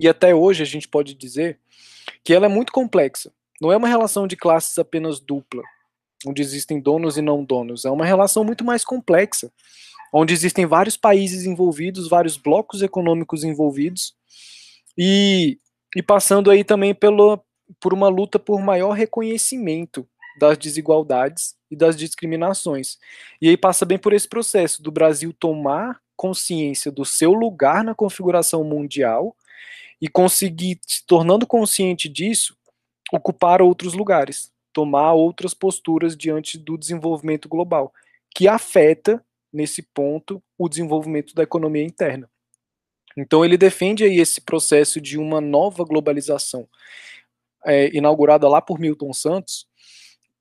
e 0.00 0.08
até 0.08 0.34
hoje 0.34 0.62
a 0.62 0.66
gente 0.66 0.88
pode 0.88 1.14
dizer, 1.14 1.60
que 2.24 2.34
ela 2.34 2.46
é 2.46 2.48
muito 2.48 2.72
complexa. 2.72 3.32
Não 3.60 3.72
é 3.72 3.76
uma 3.76 3.88
relação 3.88 4.26
de 4.26 4.36
classes 4.36 4.78
apenas 4.78 5.20
dupla, 5.20 5.62
onde 6.26 6.42
existem 6.42 6.80
donos 6.80 7.16
e 7.16 7.22
não 7.22 7.44
donos. 7.44 7.84
É 7.84 7.90
uma 7.90 8.04
relação 8.04 8.44
muito 8.44 8.64
mais 8.64 8.84
complexa, 8.84 9.50
onde 10.12 10.32
existem 10.32 10.66
vários 10.66 10.96
países 10.96 11.44
envolvidos, 11.44 12.08
vários 12.08 12.36
blocos 12.36 12.82
econômicos 12.82 13.44
envolvidos, 13.44 14.14
e, 14.96 15.58
e 15.96 16.02
passando 16.02 16.50
aí 16.50 16.64
também 16.64 16.94
pelo, 16.94 17.42
por 17.80 17.94
uma 17.94 18.08
luta 18.08 18.38
por 18.38 18.60
maior 18.60 18.92
reconhecimento 18.92 20.06
das 20.38 20.56
desigualdades 20.58 21.54
e 21.70 21.76
das 21.76 21.96
discriminações. 21.96 22.98
E 23.40 23.48
aí 23.48 23.56
passa 23.56 23.84
bem 23.84 23.98
por 23.98 24.12
esse 24.12 24.28
processo 24.28 24.82
do 24.82 24.90
Brasil 24.90 25.32
tomar 25.32 26.00
consciência 26.16 26.90
do 26.90 27.04
seu 27.04 27.32
lugar 27.32 27.82
na 27.82 27.94
configuração 27.94 28.62
mundial 28.64 29.36
e 30.00 30.08
conseguir, 30.08 30.78
se 30.86 31.04
tornando 31.06 31.46
consciente 31.46 32.08
disso, 32.08 32.56
ocupar 33.12 33.60
outros 33.60 33.92
lugares, 33.92 34.50
tomar 34.72 35.12
outras 35.12 35.52
posturas 35.52 36.16
diante 36.16 36.58
do 36.58 36.78
desenvolvimento 36.78 37.46
global, 37.46 37.92
que 38.34 38.48
afeta, 38.48 39.22
nesse 39.52 39.82
ponto, 39.82 40.42
o 40.56 40.66
desenvolvimento 40.66 41.34
da 41.34 41.42
economia 41.42 41.84
interna. 41.84 42.28
Então 43.14 43.44
ele 43.44 43.58
defende 43.58 44.04
aí 44.04 44.18
esse 44.18 44.40
processo 44.40 44.98
de 44.98 45.18
uma 45.18 45.42
nova 45.42 45.84
globalização, 45.84 46.66
é, 47.66 47.94
inaugurada 47.94 48.48
lá 48.48 48.62
por 48.62 48.80
Milton 48.80 49.12
Santos, 49.12 49.66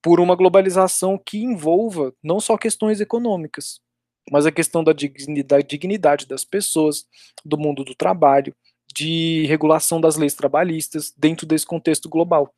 por 0.02 0.22
uma 0.22 0.36
globalização 0.36 1.18
que 1.18 1.44
envolva 1.44 2.14
não 2.24 2.40
só 2.40 2.58
questões 2.58 3.02
econômicas, 3.02 3.82
mas 4.32 4.46
a 4.46 4.52
questão 4.52 4.82
da 4.84 4.94
dignidade 4.94 6.26
das 6.26 6.46
pessoas, 6.46 7.06
do 7.44 7.58
mundo 7.58 7.84
do 7.84 7.94
trabalho, 7.94 8.56
de 8.94 9.46
regulação 9.48 10.00
das 10.00 10.16
leis 10.16 10.34
trabalhistas 10.34 11.14
dentro 11.18 11.46
desse 11.46 11.66
contexto 11.66 12.10
global, 12.10 12.54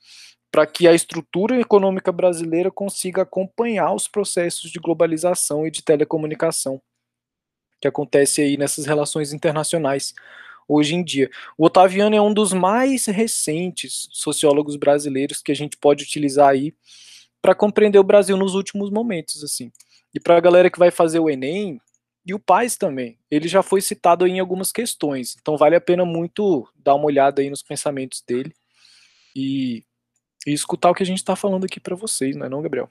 para 0.52 0.66
que 0.68 0.88
a 0.88 0.94
estrutura 0.94 1.60
econômica 1.60 2.12
brasileira 2.12 2.70
consiga 2.70 3.24
acompanhar 3.24 3.94
os 3.94 4.08
processos 4.08 4.72
de 4.72 4.80
globalização 4.80 5.66
e 5.66 5.72
de 5.72 5.82
telecomunicação 5.82 6.82
que 7.84 7.88
acontece 7.88 8.42
aí 8.42 8.56
nessas 8.56 8.86
relações 8.86 9.34
internacionais 9.34 10.14
hoje 10.70 10.96
em 10.96 11.04
dia. 11.04 11.30
O 11.58 11.66
Otaviano 11.66 12.16
é 12.16 12.22
um 12.22 12.34
dos 12.34 12.54
mais 12.54 13.08
recentes 13.08 14.08
sociólogos 14.10 14.78
brasileiros 14.78 15.42
que 15.42 15.52
a 15.52 15.56
gente 15.56 15.76
pode 15.76 16.06
utilizar 16.06 16.48
aí 16.48 16.74
para 17.42 17.54
compreender 17.54 18.00
o 18.00 18.04
Brasil 18.04 18.38
nos 18.38 18.56
últimos 18.56 18.90
momentos, 18.90 19.44
assim. 19.44 19.70
E 20.14 20.20
para 20.20 20.38
a 20.38 20.40
galera 20.40 20.70
que 20.70 20.80
vai 20.80 20.92
fazer 20.92 21.20
o 21.20 21.30
Enem, 21.30 21.78
e 22.26 22.34
o 22.34 22.40
Paz 22.40 22.78
também, 22.78 23.18
ele 23.30 23.48
já 23.48 23.62
foi 23.62 23.82
citado 23.82 24.26
em 24.26 24.40
algumas 24.40 24.72
questões, 24.72 25.36
então 25.40 25.58
vale 25.58 25.76
a 25.76 25.82
pena 25.82 26.06
muito 26.06 26.68
dar 26.76 26.96
uma 26.96 27.06
olhada 27.06 27.42
aí 27.42 27.50
nos 27.50 27.62
pensamentos 27.62 28.24
dele 28.26 28.54
e, 29.36 29.84
e 30.48 30.54
escutar 30.54 30.90
o 30.90 30.96
que 30.96 31.04
a 31.04 31.06
gente 31.06 31.18
está 31.18 31.36
falando 31.36 31.66
aqui 31.66 31.80
para 31.80 31.96
vocês, 31.96 32.36
não 32.36 32.46
é 32.46 32.50
não, 32.50 32.62
Gabriel? 32.62 32.90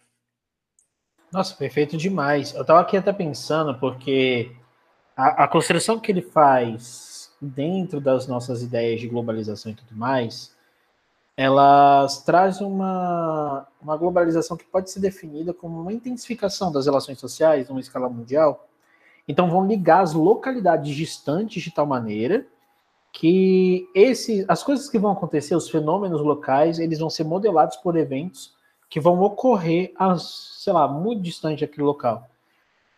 Nossa, 1.32 1.54
perfeito 1.54 1.96
demais. 1.96 2.54
Eu 2.54 2.60
estava 2.60 2.80
aqui 2.80 2.94
até 2.94 3.10
pensando, 3.10 3.74
porque 3.78 4.52
a, 5.16 5.44
a 5.44 5.48
construção 5.48 5.98
que 5.98 6.12
ele 6.12 6.20
faz 6.20 7.32
dentro 7.40 8.00
das 8.00 8.26
nossas 8.26 8.62
ideias 8.62 9.00
de 9.00 9.08
globalização 9.08 9.72
e 9.72 9.74
tudo 9.74 9.96
mais, 9.96 10.54
elas 11.34 12.22
trazem 12.22 12.66
uma, 12.66 13.66
uma 13.80 13.96
globalização 13.96 14.56
que 14.56 14.64
pode 14.64 14.90
ser 14.90 15.00
definida 15.00 15.54
como 15.54 15.80
uma 15.80 15.92
intensificação 15.92 16.70
das 16.70 16.84
relações 16.84 17.18
sociais 17.18 17.68
numa 17.68 17.80
escala 17.80 18.08
mundial, 18.10 18.68
então 19.26 19.48
vão 19.48 19.66
ligar 19.66 20.02
as 20.02 20.12
localidades 20.12 20.94
distantes 20.94 21.62
de 21.62 21.70
tal 21.70 21.86
maneira 21.86 22.46
que 23.12 23.86
esse, 23.94 24.44
as 24.48 24.62
coisas 24.62 24.88
que 24.88 24.98
vão 24.98 25.12
acontecer, 25.12 25.54
os 25.54 25.68
fenômenos 25.68 26.20
locais, 26.22 26.78
eles 26.78 26.98
vão 26.98 27.10
ser 27.10 27.24
modelados 27.24 27.76
por 27.76 27.96
eventos 27.96 28.54
que 28.88 28.98
vão 28.98 29.20
ocorrer, 29.20 29.92
a, 29.96 30.16
sei 30.18 30.72
lá, 30.72 30.88
muito 30.88 31.22
distante 31.22 31.60
daquele 31.60 31.84
local. 31.84 32.28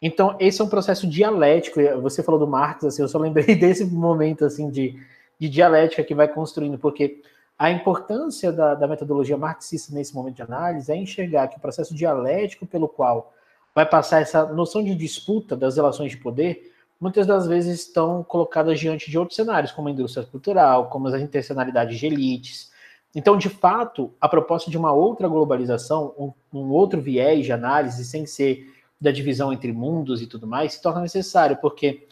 Então, 0.01 0.37
esse 0.39 0.61
é 0.61 0.65
um 0.65 0.69
processo 0.69 1.07
dialético. 1.07 1.81
Você 2.03 2.23
falou 2.23 2.39
do 2.39 2.47
Marx, 2.47 2.85
assim, 2.85 3.03
eu 3.03 3.09
só 3.09 3.19
lembrei 3.19 3.55
desse 3.57 3.85
momento 3.85 4.45
assim 4.45 4.71
de, 4.71 5.01
de 5.39 5.49
dialética 5.49 6.05
que 6.05 6.15
vai 6.15 6.29
construindo, 6.29 6.79
porque 6.79 7.23
a 7.59 7.71
importância 7.71 8.53
da, 8.53 8.75
da 8.75 8.87
metodologia 8.87 9.37
marxista 9.37 9.95
nesse 9.95 10.15
momento 10.15 10.37
de 10.37 10.43
análise 10.43 10.91
é 10.91 10.97
enxergar 10.97 11.49
que 11.49 11.57
o 11.57 11.61
processo 11.61 11.95
dialético 11.95 12.67
pelo 12.67 12.89
qual 12.89 13.33
vai 13.75 13.85
passar 13.85 14.23
essa 14.23 14.47
noção 14.47 14.83
de 14.83 14.95
disputa 14.95 15.57
das 15.57 15.77
relações 15.77 16.11
de 16.11 16.17
poder, 16.17 16.73
muitas 17.01 17.27
das 17.27 17.47
vezes 17.47 17.81
estão 17.81 18.23
colocadas 18.23 18.79
diante 18.79 19.11
de 19.11 19.19
outros 19.19 19.37
cenários, 19.37 19.73
como 19.73 19.89
a 19.89 19.91
indústria 19.91 20.25
cultural, 20.25 20.89
como 20.89 21.09
as 21.09 21.21
intencionalidades 21.21 21.99
de 21.99 22.07
elites. 22.07 22.73
Então, 23.15 23.37
de 23.37 23.49
fato, 23.49 24.13
a 24.21 24.29
proposta 24.29 24.71
de 24.71 24.79
uma 24.79 24.93
outra 24.93 25.29
globalização, 25.29 26.15
um, 26.19 26.33
um 26.53 26.71
outro 26.71 27.01
viés 27.01 27.45
de 27.45 27.53
análise, 27.53 28.05
sem 28.05 28.27
ser 28.27 28.73
da 29.01 29.11
divisão 29.11 29.53
entre 29.53 29.73
mundos 29.73 30.23
e 30.23 30.27
tudo 30.27 30.47
mais, 30.47 30.75
se 30.75 30.83
torna 30.83 31.01
necessário, 31.01 31.57
porque 31.57 32.07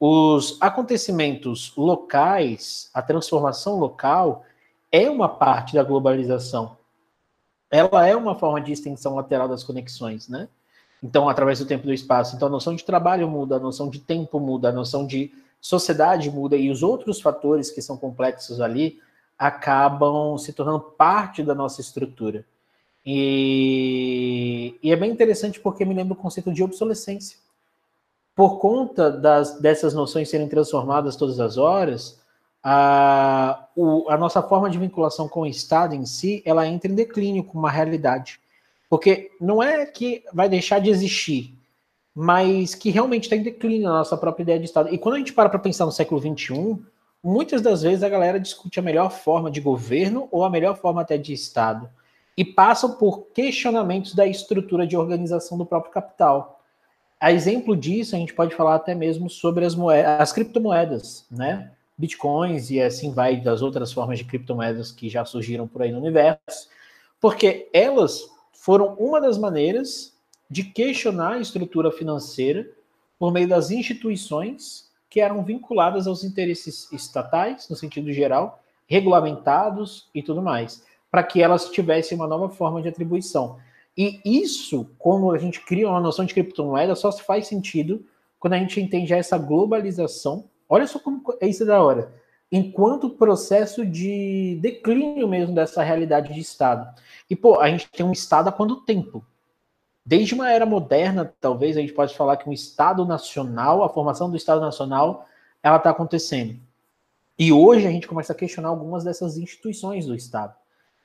os 0.00 0.56
acontecimentos 0.60 1.72
locais, 1.76 2.90
a 2.94 3.02
transformação 3.02 3.78
local, 3.78 4.44
é 4.90 5.10
uma 5.10 5.28
parte 5.28 5.74
da 5.74 5.82
globalização. 5.82 6.76
Ela 7.70 8.06
é 8.06 8.16
uma 8.16 8.34
forma 8.34 8.60
de 8.60 8.72
extensão 8.72 9.14
lateral 9.16 9.48
das 9.48 9.62
conexões, 9.62 10.28
né? 10.28 10.48
Então, 11.02 11.28
através 11.28 11.58
do 11.58 11.66
tempo 11.66 11.84
e 11.84 11.88
do 11.88 11.94
espaço. 11.94 12.34
Então, 12.34 12.48
a 12.48 12.50
noção 12.50 12.74
de 12.74 12.84
trabalho 12.84 13.28
muda, 13.28 13.56
a 13.56 13.60
noção 13.60 13.88
de 13.88 14.00
tempo 14.00 14.40
muda, 14.40 14.68
a 14.68 14.72
noção 14.72 15.06
de 15.06 15.32
sociedade 15.60 16.30
muda, 16.30 16.56
e 16.56 16.70
os 16.70 16.82
outros 16.82 17.20
fatores 17.20 17.70
que 17.70 17.82
são 17.82 17.96
complexos 17.96 18.60
ali 18.60 19.00
acabam 19.38 20.36
se 20.36 20.52
tornando 20.52 20.80
parte 20.80 21.42
da 21.42 21.54
nossa 21.54 21.80
estrutura. 21.80 22.44
E, 23.06 24.76
e 24.82 24.92
é 24.92 24.96
bem 24.96 25.10
interessante 25.10 25.60
porque 25.60 25.84
me 25.84 25.94
lembra 25.94 26.14
o 26.14 26.16
conceito 26.16 26.52
de 26.52 26.62
obsolescência. 26.62 27.38
Por 28.34 28.58
conta 28.58 29.10
das, 29.10 29.58
dessas 29.60 29.94
noções 29.94 30.28
serem 30.28 30.48
transformadas 30.48 31.16
todas 31.16 31.40
as 31.40 31.56
horas, 31.56 32.20
a, 32.62 33.66
o, 33.74 34.08
a 34.10 34.16
nossa 34.16 34.42
forma 34.42 34.68
de 34.68 34.78
vinculação 34.78 35.28
com 35.28 35.40
o 35.40 35.46
Estado 35.46 35.94
em 35.94 36.04
si, 36.04 36.42
ela 36.44 36.66
entra 36.66 36.90
em 36.90 36.94
declínio 36.94 37.44
com 37.44 37.58
uma 37.58 37.70
realidade. 37.70 38.40
Porque 38.88 39.30
não 39.40 39.62
é 39.62 39.84
que 39.84 40.24
vai 40.32 40.48
deixar 40.48 40.80
de 40.80 40.90
existir, 40.90 41.54
mas 42.14 42.74
que 42.74 42.90
realmente 42.90 43.24
está 43.24 43.36
em 43.36 43.42
declínio 43.42 43.88
a 43.88 43.98
nossa 43.98 44.16
própria 44.16 44.42
ideia 44.42 44.58
de 44.58 44.64
Estado. 44.64 44.92
E 44.92 44.98
quando 44.98 45.16
a 45.16 45.18
gente 45.18 45.32
para 45.32 45.48
para 45.48 45.58
pensar 45.58 45.84
no 45.84 45.92
século 45.92 46.20
XXI, 46.20 46.78
muitas 47.22 47.60
das 47.60 47.82
vezes 47.82 48.02
a 48.02 48.08
galera 48.08 48.40
discute 48.40 48.78
a 48.78 48.82
melhor 48.82 49.10
forma 49.10 49.50
de 49.50 49.60
governo 49.60 50.28
ou 50.30 50.44
a 50.44 50.50
melhor 50.50 50.76
forma 50.76 51.02
até 51.02 51.16
de 51.18 51.32
Estado. 51.32 51.88
E 52.36 52.44
passam 52.44 52.92
por 52.92 53.26
questionamentos 53.34 54.14
da 54.14 54.26
estrutura 54.26 54.86
de 54.86 54.96
organização 54.96 55.58
do 55.58 55.66
próprio 55.66 55.92
capital. 55.92 56.60
A 57.20 57.32
exemplo 57.32 57.76
disso, 57.76 58.14
a 58.14 58.18
gente 58.18 58.32
pode 58.32 58.54
falar 58.54 58.76
até 58.76 58.94
mesmo 58.94 59.28
sobre 59.28 59.64
as, 59.64 59.74
moedas, 59.74 60.20
as 60.20 60.32
criptomoedas, 60.32 61.26
né? 61.30 61.72
Bitcoins 61.98 62.70
e 62.70 62.80
assim 62.80 63.12
vai 63.12 63.36
das 63.36 63.60
outras 63.60 63.92
formas 63.92 64.18
de 64.18 64.24
criptomoedas 64.24 64.92
que 64.92 65.08
já 65.08 65.24
surgiram 65.24 65.66
por 65.66 65.82
aí 65.82 65.90
no 65.90 65.98
universo, 65.98 66.68
porque 67.20 67.68
elas 67.72 68.24
foram 68.58 68.94
uma 68.94 69.20
das 69.20 69.38
maneiras 69.38 70.12
de 70.50 70.64
questionar 70.64 71.34
a 71.34 71.38
estrutura 71.38 71.92
financeira 71.92 72.68
por 73.18 73.32
meio 73.32 73.48
das 73.48 73.70
instituições 73.70 74.90
que 75.08 75.20
eram 75.20 75.44
vinculadas 75.44 76.06
aos 76.06 76.24
interesses 76.24 76.90
estatais, 76.92 77.68
no 77.68 77.76
sentido 77.76 78.12
geral, 78.12 78.62
regulamentados 78.86 80.08
e 80.14 80.22
tudo 80.22 80.42
mais, 80.42 80.84
para 81.10 81.22
que 81.22 81.40
elas 81.40 81.70
tivessem 81.70 82.16
uma 82.16 82.26
nova 82.26 82.48
forma 82.48 82.82
de 82.82 82.88
atribuição. 82.88 83.58
E 83.96 84.20
isso, 84.24 84.90
como 84.98 85.30
a 85.30 85.38
gente 85.38 85.60
cria 85.64 85.88
uma 85.88 86.00
noção 86.00 86.24
de 86.24 86.34
criptomoeda, 86.34 86.94
só 86.94 87.10
se 87.10 87.22
faz 87.22 87.46
sentido 87.46 88.04
quando 88.38 88.54
a 88.54 88.58
gente 88.58 88.80
entende 88.80 89.14
essa 89.14 89.38
globalização. 89.38 90.44
Olha 90.68 90.86
só 90.86 90.98
como 90.98 91.22
é 91.40 91.48
isso 91.48 91.64
da 91.64 91.82
hora. 91.82 92.12
Enquanto 92.50 93.10
processo 93.10 93.84
de 93.84 94.58
declínio 94.60 95.28
mesmo 95.28 95.54
dessa 95.54 95.82
realidade 95.82 96.32
de 96.32 96.40
Estado. 96.40 96.94
E, 97.28 97.36
pô, 97.36 97.60
a 97.60 97.68
gente 97.68 97.90
tem 97.90 98.04
um 98.04 98.12
Estado 98.12 98.48
há 98.48 98.52
quanto 98.52 98.84
tempo? 98.84 99.24
Desde 100.04 100.34
uma 100.34 100.50
era 100.50 100.64
moderna, 100.64 101.34
talvez, 101.40 101.76
a 101.76 101.80
gente 101.80 101.92
pode 101.92 102.16
falar 102.16 102.38
que 102.38 102.48
um 102.48 102.52
Estado 102.52 103.04
nacional, 103.04 103.84
a 103.84 103.88
formação 103.88 104.30
do 104.30 104.36
Estado 104.36 104.60
nacional, 104.60 105.26
ela 105.62 105.76
está 105.76 105.90
acontecendo. 105.90 106.58
E 107.38 107.52
hoje 107.52 107.86
a 107.86 107.90
gente 107.90 108.08
começa 108.08 108.32
a 108.32 108.36
questionar 108.36 108.68
algumas 108.68 109.04
dessas 109.04 109.36
instituições 109.36 110.06
do 110.06 110.14
Estado 110.14 110.54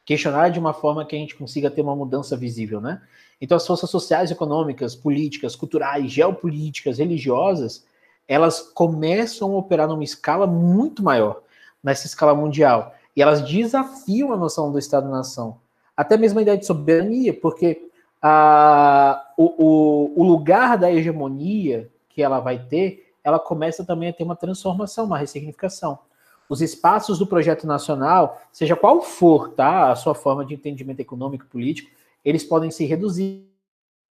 questionar 0.06 0.50
de 0.50 0.60
uma 0.60 0.74
forma 0.74 1.06
que 1.06 1.16
a 1.16 1.20
gente 1.20 1.36
consiga 1.36 1.72
ter 1.72 1.82
uma 1.82 1.96
mudança 1.96 2.36
visível, 2.36 2.82
né? 2.82 3.02
Então 3.40 3.56
as 3.56 3.66
forças 3.66 3.90
sociais, 3.90 4.32
econômicas, 4.32 4.96
políticas, 4.96 5.56
culturais, 5.56 6.12
geopolíticas, 6.12 6.98
religiosas, 6.98 7.86
elas 8.28 8.62
começam 8.62 9.54
a 9.54 9.58
operar 9.58 9.88
numa 9.88 10.04
escala 10.04 10.48
muito 10.48 11.04
maior, 11.04 11.42
nessa 11.84 12.08
escala 12.08 12.34
mundial, 12.34 12.94
e 13.16 13.22
elas 13.22 13.42
desafiam 13.42 14.32
a 14.32 14.38
noção 14.38 14.72
do 14.72 14.80
Estado-nação, 14.80 15.58
até 15.96 16.18
mesmo 16.18 16.40
a 16.40 16.42
ideia 16.42 16.58
de 16.58 16.66
soberania, 16.66 17.34
porque 17.34 17.90
a, 18.22 19.32
o, 19.38 19.44
o, 19.44 20.22
o 20.22 20.24
lugar 20.24 20.78
da 20.78 20.92
hegemonia 20.92 21.92
que 22.10 22.24
ela 22.24 22.40
vai 22.40 22.58
ter, 22.58 23.12
ela 23.24 23.40
começa 23.40 23.84
também 23.84 24.10
a 24.10 24.14
ter 24.14 24.24
uma 24.24 24.36
transformação, 24.36 25.06
uma 25.06 25.18
ressignificação. 25.18 26.00
Os 26.48 26.62
espaços 26.62 27.20
do 27.20 27.28
projeto 27.28 27.66
nacional, 27.66 28.42
seja 28.52 28.76
qual 28.76 29.02
for 29.02 29.50
tá, 29.50 29.92
a 29.92 29.96
sua 29.96 30.14
forma 30.14 30.46
de 30.46 30.54
entendimento 30.54 31.00
econômico 31.00 31.46
e 31.46 31.48
político, 31.48 31.90
eles 32.24 32.44
podem 32.44 32.72
se 32.72 32.86
reduzir, 32.86 33.46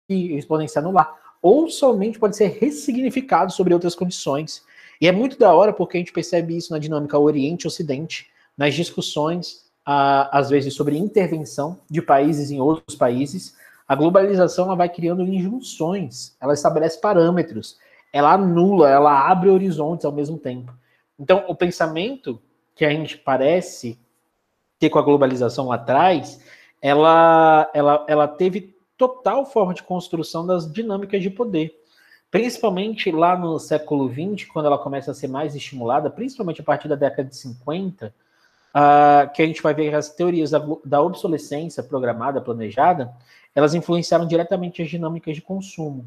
eles 0.08 0.44
podem 0.44 0.68
se 0.68 0.78
anular, 0.78 1.21
ou 1.42 1.68
somente 1.68 2.20
pode 2.20 2.36
ser 2.36 2.56
ressignificado 2.60 3.52
sobre 3.52 3.74
outras 3.74 3.96
condições. 3.96 4.62
E 5.00 5.08
é 5.08 5.12
muito 5.12 5.36
da 5.36 5.52
hora 5.52 5.72
porque 5.72 5.96
a 5.96 6.00
gente 6.00 6.12
percebe 6.12 6.56
isso 6.56 6.72
na 6.72 6.78
dinâmica 6.78 7.18
Oriente-Ocidente, 7.18 8.30
nas 8.56 8.72
discussões, 8.74 9.64
às 9.84 10.48
vezes, 10.48 10.74
sobre 10.74 10.96
intervenção 10.96 11.80
de 11.90 12.00
países 12.00 12.52
em 12.52 12.60
outros 12.60 12.96
países. 12.96 13.56
A 13.88 13.96
globalização 13.96 14.66
ela 14.66 14.76
vai 14.76 14.88
criando 14.88 15.22
injunções, 15.22 16.36
ela 16.40 16.54
estabelece 16.54 17.00
parâmetros, 17.00 17.76
ela 18.12 18.34
anula, 18.34 18.88
ela 18.88 19.28
abre 19.28 19.50
horizontes 19.50 20.04
ao 20.04 20.12
mesmo 20.12 20.38
tempo. 20.38 20.72
Então, 21.18 21.44
o 21.48 21.54
pensamento 21.54 22.40
que 22.76 22.84
a 22.84 22.90
gente 22.90 23.18
parece 23.18 23.98
ter 24.78 24.88
com 24.88 24.98
a 24.98 25.02
globalização 25.02 25.68
lá 25.68 25.74
atrás, 25.74 26.40
ela, 26.80 27.68
ela, 27.74 28.06
ela 28.08 28.28
teve 28.28 28.76
total 28.96 29.44
forma 29.44 29.74
de 29.74 29.82
construção 29.82 30.46
das 30.46 30.70
dinâmicas 30.70 31.22
de 31.22 31.30
poder. 31.30 31.78
Principalmente 32.30 33.10
lá 33.10 33.36
no 33.36 33.58
século 33.58 34.08
XX, 34.08 34.48
quando 34.50 34.66
ela 34.66 34.78
começa 34.78 35.10
a 35.10 35.14
ser 35.14 35.28
mais 35.28 35.54
estimulada, 35.54 36.08
principalmente 36.08 36.60
a 36.60 36.64
partir 36.64 36.88
da 36.88 36.94
década 36.94 37.28
de 37.28 37.36
50, 37.36 38.14
uh, 38.72 39.32
que 39.34 39.42
a 39.42 39.46
gente 39.46 39.62
vai 39.62 39.74
ver 39.74 39.90
que 39.90 39.96
as 39.96 40.08
teorias 40.08 40.50
da, 40.50 40.62
da 40.84 41.02
obsolescência 41.02 41.82
programada, 41.82 42.40
planejada, 42.40 43.12
elas 43.54 43.74
influenciaram 43.74 44.26
diretamente 44.26 44.80
as 44.80 44.88
dinâmicas 44.88 45.34
de 45.34 45.42
consumo. 45.42 46.06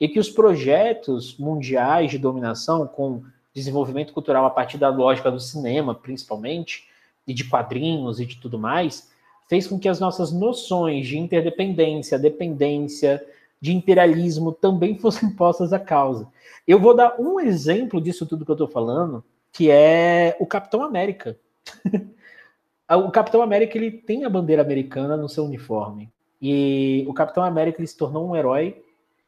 E 0.00 0.08
que 0.08 0.18
os 0.18 0.28
projetos 0.28 1.36
mundiais 1.38 2.10
de 2.10 2.18
dominação, 2.18 2.86
com 2.86 3.24
desenvolvimento 3.52 4.12
cultural 4.12 4.44
a 4.44 4.50
partir 4.50 4.78
da 4.78 4.88
lógica 4.88 5.30
do 5.30 5.40
cinema, 5.40 5.94
principalmente, 5.94 6.88
e 7.26 7.32
de 7.32 7.44
quadrinhos 7.44 8.20
e 8.20 8.26
de 8.26 8.36
tudo 8.36 8.58
mais, 8.58 9.10
fez 9.48 9.66
com 9.66 9.78
que 9.78 9.88
as 9.88 10.00
nossas 10.00 10.32
noções 10.32 11.06
de 11.06 11.18
interdependência, 11.18 12.18
dependência, 12.18 13.24
de 13.60 13.74
imperialismo 13.74 14.52
também 14.52 14.96
fossem 14.98 15.30
postas 15.30 15.72
à 15.72 15.78
causa. 15.78 16.28
Eu 16.66 16.78
vou 16.78 16.94
dar 16.94 17.20
um 17.20 17.38
exemplo 17.38 18.00
disso 18.00 18.26
tudo 18.26 18.44
que 18.44 18.50
eu 18.50 18.54
estou 18.54 18.68
falando, 18.68 19.24
que 19.52 19.70
é 19.70 20.36
o 20.40 20.46
Capitão 20.46 20.82
América. 20.82 21.38
o 22.90 23.10
Capitão 23.10 23.42
América 23.42 23.76
ele 23.76 23.90
tem 23.90 24.24
a 24.24 24.30
bandeira 24.30 24.62
americana 24.62 25.16
no 25.16 25.28
seu 25.28 25.44
uniforme. 25.44 26.10
E 26.40 27.04
o 27.08 27.14
Capitão 27.14 27.42
América 27.42 27.80
ele 27.80 27.86
se 27.86 27.96
tornou 27.96 28.28
um 28.28 28.36
herói 28.36 28.82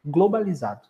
globalizado. 0.05 0.89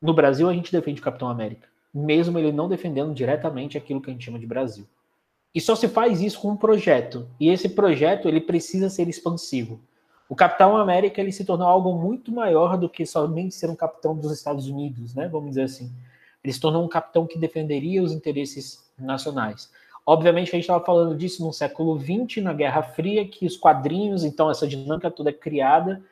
No 0.00 0.14
Brasil, 0.14 0.48
a 0.48 0.52
gente 0.52 0.72
defende 0.72 1.00
o 1.00 1.04
Capitão 1.04 1.28
América 1.28 1.72
mesmo 1.92 2.38
ele 2.38 2.52
não 2.52 2.68
defendendo 2.68 3.12
diretamente 3.12 3.76
aquilo 3.76 4.00
que 4.00 4.10
a 4.10 4.12
gente 4.12 4.24
chama 4.24 4.38
de 4.38 4.46
Brasil. 4.46 4.86
E 5.54 5.60
só 5.60 5.74
se 5.74 5.88
faz 5.88 6.20
isso 6.20 6.40
com 6.40 6.50
um 6.50 6.56
projeto. 6.56 7.28
E 7.38 7.48
esse 7.48 7.68
projeto 7.68 8.28
ele 8.28 8.40
precisa 8.40 8.88
ser 8.88 9.08
expansivo. 9.08 9.80
O 10.28 10.34
Capitão 10.34 10.76
América 10.76 11.20
ele 11.20 11.30
se 11.30 11.44
tornou 11.44 11.68
algo 11.68 11.92
muito 11.94 12.32
maior 12.32 12.78
do 12.78 12.88
que 12.88 13.04
somente 13.04 13.54
ser 13.54 13.68
um 13.68 13.76
capitão 13.76 14.16
dos 14.16 14.32
Estados 14.32 14.66
Unidos, 14.66 15.14
né? 15.14 15.28
Vamos 15.28 15.50
dizer 15.50 15.64
assim. 15.64 15.92
Ele 16.42 16.52
se 16.52 16.60
tornou 16.60 16.84
um 16.84 16.88
capitão 16.88 17.26
que 17.26 17.38
defenderia 17.38 18.02
os 18.02 18.12
interesses 18.12 18.90
nacionais. 18.98 19.70
Obviamente 20.06 20.48
a 20.48 20.52
gente 20.52 20.62
estava 20.62 20.84
falando 20.84 21.16
disso 21.16 21.44
no 21.44 21.52
século 21.52 21.98
XX, 22.00 22.42
na 22.42 22.52
Guerra 22.52 22.82
Fria, 22.82 23.28
que 23.28 23.46
os 23.46 23.56
quadrinhos, 23.56 24.24
então 24.24 24.50
essa 24.50 24.66
dinâmica 24.66 25.10
toda 25.10 25.30
é 25.30 25.34
criada 25.34 26.02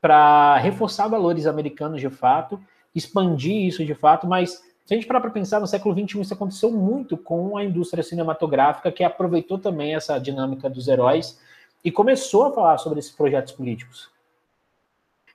para 0.00 0.56
reforçar 0.58 1.08
valores 1.08 1.46
americanos 1.46 2.00
de 2.00 2.08
fato, 2.08 2.60
expandir 2.94 3.66
isso 3.66 3.84
de 3.84 3.94
fato, 3.94 4.26
mas 4.26 4.62
se 4.90 4.94
a 4.94 4.96
gente 4.96 5.06
parar 5.06 5.20
para 5.20 5.30
pensar, 5.30 5.60
no 5.60 5.68
século 5.68 5.94
XXI 5.94 6.20
isso 6.20 6.34
aconteceu 6.34 6.68
muito 6.72 7.16
com 7.16 7.56
a 7.56 7.62
indústria 7.62 8.02
cinematográfica, 8.02 8.90
que 8.90 9.04
aproveitou 9.04 9.56
também 9.56 9.94
essa 9.94 10.18
dinâmica 10.18 10.68
dos 10.68 10.88
heróis 10.88 11.38
e 11.84 11.92
começou 11.92 12.46
a 12.46 12.52
falar 12.52 12.76
sobre 12.78 12.98
esses 12.98 13.12
projetos 13.12 13.52
políticos. 13.52 14.10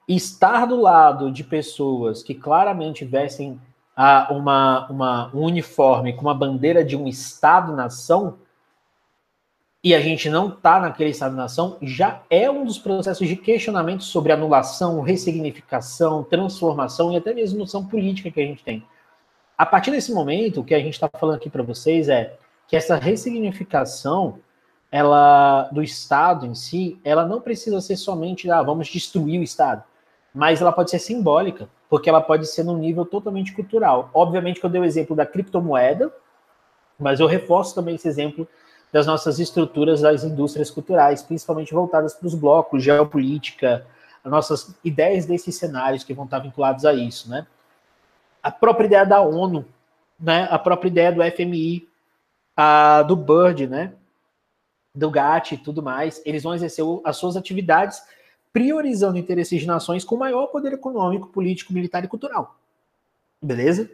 estar 0.10 0.66
do 0.66 0.82
lado 0.82 1.32
de 1.32 1.42
pessoas 1.42 2.22
que 2.22 2.36
claramente 2.36 3.06
vestem 3.06 3.58
ah, 3.96 4.28
uma, 4.30 4.88
uma, 4.90 5.32
um 5.34 5.46
uniforme 5.46 6.12
com 6.12 6.24
uma 6.24 6.36
bandeira 6.36 6.84
de 6.84 6.98
um 6.98 7.08
Estado-nação, 7.08 8.38
e 9.82 9.96
a 9.96 10.02
gente 10.02 10.30
não 10.30 10.50
está 10.50 10.82
naquele 10.82 11.12
Estado-nação, 11.12 11.78
já 11.82 12.22
é 12.30 12.52
um 12.52 12.66
dos 12.66 12.78
processos 12.78 13.26
de 13.26 13.38
questionamento 13.38 14.04
sobre 14.04 14.34
anulação, 14.34 15.00
ressignificação, 15.00 16.26
transformação 16.26 17.14
e 17.14 17.16
até 17.16 17.34
mesmo 17.34 17.60
noção 17.60 17.86
política 17.88 18.30
que 18.30 18.42
a 18.42 18.46
gente 18.46 18.62
tem. 18.62 18.86
A 19.58 19.66
partir 19.66 19.92
desse 19.92 20.14
momento, 20.14 20.62
o 20.62 20.64
que 20.64 20.76
a 20.76 20.80
gente 20.80 20.94
está 20.94 21.10
falando 21.10 21.38
aqui 21.38 21.50
para 21.50 21.64
vocês 21.64 22.10
é 22.10 22.38
que 22.68 22.76
essa 22.76 22.96
ressignificação 22.96 24.40
ela 24.92 25.64
do 25.72 25.84
Estado 25.84 26.46
em 26.46 26.56
si, 26.56 27.00
ela 27.04 27.26
não 27.26 27.42
precisa 27.42 27.82
ser 27.82 27.98
somente, 27.98 28.50
ah, 28.50 28.62
vamos 28.62 28.88
destruir 28.88 29.40
o 29.40 29.44
Estado, 29.44 29.84
mas 30.34 30.62
ela 30.62 30.72
pode 30.72 30.90
ser 30.90 31.00
simbólica, 31.00 31.68
porque 31.90 32.10
ela 32.10 32.22
pode 32.22 32.46
ser 32.48 32.64
num 32.64 32.78
nível 32.78 33.06
totalmente 33.06 33.54
cultural. 33.54 34.10
Obviamente 34.14 34.60
que 34.60 34.66
eu 34.66 34.70
dei 34.70 34.80
o 34.80 34.86
exemplo 34.86 35.16
da 35.16 35.26
criptomoeda, 35.26 36.14
mas 36.98 37.20
eu 37.20 37.28
reforço 37.28 37.76
também 37.76 37.96
esse 37.96 38.08
exemplo 38.08 38.48
das 38.92 39.06
nossas 39.06 39.40
estruturas 39.40 40.02
das 40.02 40.24
indústrias 40.24 40.72
culturais, 40.72 41.22
principalmente 41.22 41.74
voltadas 41.74 42.14
para 42.14 42.28
os 42.28 42.36
blocos, 42.36 42.84
geopolítica, 42.84 43.86
as 44.24 44.32
nossas 44.32 44.76
ideias 44.84 45.26
desses 45.26 45.56
cenários 45.56 46.04
que 46.04 46.14
vão 46.14 46.26
estar 46.26 46.40
vinculados 46.40 46.86
a 46.86 46.94
isso, 46.94 47.30
né? 47.30 47.46
A 48.46 48.52
própria 48.52 48.86
ideia 48.86 49.06
da 49.08 49.22
ONU, 49.22 49.66
né? 50.20 50.48
A 50.52 50.60
própria 50.60 50.88
ideia 50.88 51.12
do 51.12 51.24
FMI, 51.24 51.90
a 52.56 53.02
do 53.02 53.16
Bird, 53.16 53.66
né? 53.66 53.94
Do 54.94 55.10
GATT 55.10 55.56
e 55.56 55.58
tudo 55.58 55.82
mais, 55.82 56.22
eles 56.24 56.44
vão 56.44 56.54
exercer 56.54 56.86
as 57.04 57.18
suas 57.18 57.36
atividades 57.36 58.04
priorizando 58.54 59.18
interesses 59.18 59.62
de 59.62 59.66
nações 59.66 60.06
com 60.06 60.16
maior 60.16 60.46
poder 60.48 60.74
econômico, 60.74 61.30
político, 61.30 61.74
militar 61.74 62.04
e 62.04 62.08
cultural. 62.08 62.56
Beleza? 63.42 63.90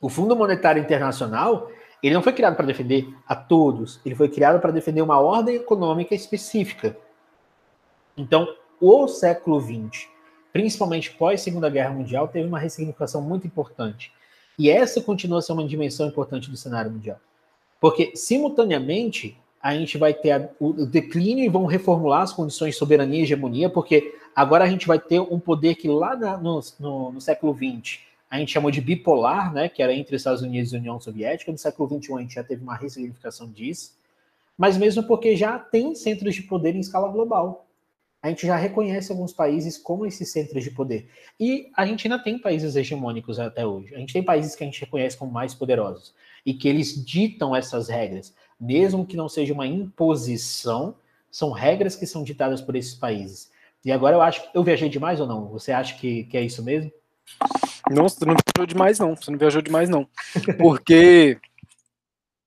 O 0.00 0.08
Fundo 0.08 0.34
Monetário 0.34 0.82
Internacional, 0.82 1.70
ele 2.02 2.14
não 2.16 2.22
foi 2.22 2.32
criado 2.32 2.56
para 2.56 2.66
defender 2.66 3.08
a 3.28 3.36
todos, 3.36 4.00
ele 4.04 4.16
foi 4.16 4.28
criado 4.28 4.60
para 4.60 4.72
defender 4.72 5.02
uma 5.02 5.20
ordem 5.20 5.54
econômica 5.54 6.16
específica. 6.16 6.96
Então, 8.16 8.52
o 8.80 9.06
século 9.06 9.60
XX 9.60 10.15
principalmente 10.56 11.10
pós 11.10 11.42
Segunda 11.42 11.68
Guerra 11.68 11.90
Mundial, 11.90 12.28
teve 12.28 12.48
uma 12.48 12.58
ressignificação 12.58 13.20
muito 13.20 13.46
importante. 13.46 14.10
E 14.58 14.70
essa 14.70 15.02
continua 15.02 15.40
a 15.40 15.42
ser 15.42 15.52
uma 15.52 15.68
dimensão 15.68 16.08
importante 16.08 16.50
do 16.50 16.56
cenário 16.56 16.90
mundial. 16.90 17.20
Porque, 17.78 18.12
simultaneamente, 18.14 19.36
a 19.60 19.74
gente 19.76 19.98
vai 19.98 20.14
ter 20.14 20.30
a, 20.30 20.48
o, 20.58 20.86
declínio 20.86 21.44
e 21.44 21.48
vão 21.50 21.66
reformular 21.66 22.22
as 22.22 22.32
condições 22.32 22.70
de 22.70 22.78
soberania 22.78 23.20
e 23.20 23.22
hegemonia, 23.24 23.68
porque 23.68 24.14
agora 24.34 24.64
a 24.64 24.66
gente 24.66 24.86
vai 24.86 24.98
ter 24.98 25.20
um 25.20 25.38
poder 25.38 25.74
que 25.74 25.88
lá 25.88 26.16
na, 26.16 26.38
no, 26.38 26.58
no, 26.80 27.12
no, 27.12 27.20
século 27.20 27.54
XX 27.54 28.00
a 28.30 28.38
gente 28.38 28.50
chamou 28.50 28.70
de 28.70 28.80
bipolar, 28.80 29.52
né, 29.52 29.68
que 29.68 29.82
era 29.82 29.92
entre 29.92 30.16
Estados 30.16 30.40
Unidos 30.40 30.72
e 30.72 30.76
União 30.78 30.98
Soviética. 30.98 31.52
No 31.52 31.58
século 31.58 32.00
XXI 32.00 32.14
a 32.14 32.20
gente 32.20 32.34
já 32.34 32.42
teve 32.42 32.62
uma 32.62 32.76
ressignificação 32.76 33.46
disso, 33.50 33.92
mas 34.56 34.78
mesmo 34.78 35.02
porque 35.02 35.36
já 35.36 35.58
tem 35.58 35.94
centros 35.94 36.34
de 36.34 36.44
poder 36.44 36.74
em 36.74 36.80
escala 36.80 37.08
global 37.08 37.65
a 38.26 38.30
gente 38.30 38.44
já 38.44 38.56
reconhece 38.56 39.12
alguns 39.12 39.32
países 39.32 39.78
como 39.78 40.04
esses 40.04 40.32
centros 40.32 40.64
de 40.64 40.72
poder. 40.72 41.08
E 41.38 41.70
a 41.76 41.86
gente 41.86 42.08
ainda 42.08 42.18
tem 42.20 42.36
países 42.36 42.74
hegemônicos 42.74 43.38
até 43.38 43.64
hoje. 43.64 43.94
A 43.94 43.98
gente 43.98 44.12
tem 44.12 44.22
países 44.22 44.56
que 44.56 44.64
a 44.64 44.66
gente 44.66 44.80
reconhece 44.80 45.16
como 45.16 45.30
mais 45.30 45.54
poderosos 45.54 46.12
e 46.44 46.52
que 46.52 46.68
eles 46.68 47.04
ditam 47.04 47.54
essas 47.54 47.88
regras, 47.88 48.34
mesmo 48.60 49.06
que 49.06 49.16
não 49.16 49.28
seja 49.28 49.54
uma 49.54 49.66
imposição, 49.66 50.96
são 51.30 51.52
regras 51.52 51.94
que 51.94 52.04
são 52.04 52.24
ditadas 52.24 52.60
por 52.60 52.74
esses 52.74 52.94
países. 52.94 53.48
E 53.84 53.92
agora 53.92 54.16
eu 54.16 54.22
acho 54.22 54.42
que 54.42 54.58
eu 54.58 54.64
viajei 54.64 54.88
demais 54.88 55.20
ou 55.20 55.26
não? 55.28 55.46
Você 55.50 55.70
acha 55.70 55.96
que, 55.96 56.24
que 56.24 56.36
é 56.36 56.42
isso 56.42 56.64
mesmo? 56.64 56.90
Não, 57.88 58.08
você 58.08 58.24
não 58.24 58.34
viajou 58.34 58.66
demais, 58.66 58.98
não. 58.98 59.14
Você 59.14 59.30
não 59.30 59.38
viajou 59.38 59.62
demais, 59.62 59.88
não. 59.88 60.08
Porque 60.58 61.38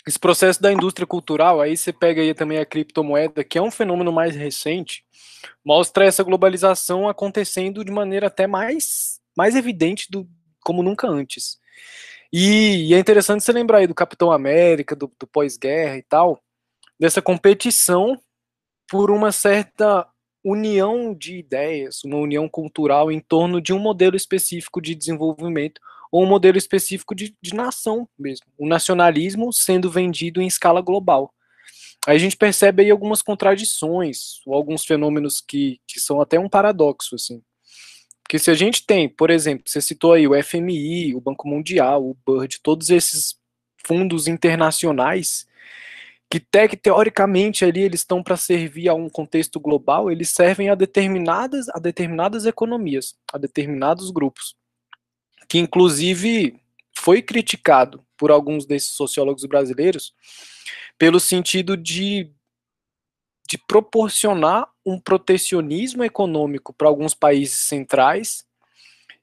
esse 0.09 0.19
processo 0.19 0.59
da 0.59 0.73
indústria 0.73 1.05
cultural, 1.05 1.61
aí 1.61 1.77
você 1.77 1.93
pega 1.93 2.19
aí 2.19 2.33
também 2.33 2.57
a 2.57 2.65
criptomoeda, 2.65 3.43
que 3.43 3.59
é 3.59 3.61
um 3.61 3.69
fenômeno 3.69 4.11
mais 4.11 4.35
recente, 4.35 5.03
mostra 5.63 6.03
essa 6.03 6.23
globalização 6.23 7.07
acontecendo 7.07 7.85
de 7.85 7.91
maneira 7.91 8.25
até 8.25 8.47
mais, 8.47 9.21
mais 9.37 9.55
evidente 9.55 10.07
do, 10.09 10.27
como 10.61 10.81
nunca 10.81 11.07
antes. 11.07 11.59
E, 12.33 12.87
e 12.87 12.93
é 12.95 12.97
interessante 12.97 13.43
você 13.43 13.51
lembrar 13.51 13.77
aí 13.77 13.87
do 13.87 13.93
Capitão 13.93 14.31
América, 14.31 14.95
do, 14.95 15.11
do 15.19 15.27
pós-guerra 15.27 15.97
e 15.97 16.01
tal, 16.01 16.41
dessa 16.99 17.21
competição 17.21 18.19
por 18.89 19.11
uma 19.11 19.31
certa 19.31 20.07
união 20.43 21.13
de 21.13 21.37
ideias, 21.37 22.03
uma 22.03 22.17
união 22.17 22.49
cultural 22.49 23.11
em 23.11 23.19
torno 23.19 23.61
de 23.61 23.73
um 23.73 23.79
modelo 23.79 24.15
específico 24.15 24.81
de 24.81 24.95
desenvolvimento 24.95 25.79
ou 26.11 26.23
um 26.23 26.27
modelo 26.27 26.57
específico 26.57 27.13
de, 27.13 27.35
de 27.41 27.53
nação 27.53 28.07
mesmo. 28.17 28.45
O 28.57 28.67
nacionalismo 28.67 29.51
sendo 29.53 29.89
vendido 29.89 30.41
em 30.41 30.47
escala 30.47 30.81
global. 30.81 31.33
Aí 32.07 32.15
a 32.15 32.19
gente 32.19 32.37
percebe 32.37 32.83
aí 32.83 32.91
algumas 32.91 33.21
contradições, 33.21 34.41
ou 34.45 34.53
alguns 34.53 34.85
fenômenos 34.85 35.41
que, 35.41 35.79
que 35.87 35.99
são 35.99 36.21
até 36.21 36.39
um 36.39 36.49
paradoxo, 36.49 37.15
assim. 37.15 37.41
Porque 38.23 38.39
se 38.39 38.49
a 38.51 38.53
gente 38.53 38.85
tem, 38.85 39.09
por 39.09 39.29
exemplo, 39.29 39.63
você 39.67 39.81
citou 39.81 40.13
aí 40.13 40.27
o 40.27 40.43
FMI, 40.43 41.15
o 41.15 41.21
Banco 41.21 41.47
Mundial, 41.47 42.03
o 42.05 42.17
BIRD, 42.25 42.59
todos 42.61 42.89
esses 42.89 43.35
fundos 43.85 44.27
internacionais, 44.27 45.47
que 46.29 46.39
te, 46.39 46.67
teoricamente 46.77 47.65
ali 47.65 47.81
eles 47.81 48.01
estão 48.01 48.21
para 48.21 48.37
servir 48.37 48.87
a 48.87 48.93
um 48.93 49.09
contexto 49.09 49.59
global, 49.59 50.11
eles 50.11 50.29
servem 50.29 50.69
a 50.69 50.75
determinadas, 50.75 51.67
a 51.69 51.79
determinadas 51.79 52.45
economias, 52.45 53.15
a 53.33 53.37
determinados 53.37 54.11
grupos, 54.11 54.55
que 55.49 55.57
inclusive 55.57 56.61
foi 56.95 57.21
criticado 57.21 58.05
por 58.15 58.29
alguns 58.29 58.65
desses 58.65 58.91
sociólogos 58.91 59.43
brasileiros 59.45 60.13
pelo 60.97 61.19
sentido 61.19 61.75
de, 61.75 62.31
de 63.47 63.57
proporcionar 63.57 64.69
um 64.85 64.99
protecionismo 64.99 66.03
econômico 66.03 66.71
para 66.71 66.87
alguns 66.87 67.15
países 67.15 67.61
centrais 67.61 68.45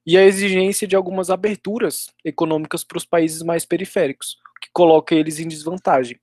e 0.04 0.18
a 0.18 0.24
exigência 0.24 0.86
de 0.86 0.96
algumas 0.96 1.30
aberturas 1.30 2.12
econômicas 2.24 2.82
para 2.82 2.98
os 2.98 3.04
países 3.04 3.42
mais 3.42 3.64
periféricos, 3.64 4.38
que 4.60 4.68
coloca 4.72 5.14
eles 5.14 5.38
em 5.38 5.48
desvantagem. 5.48 6.18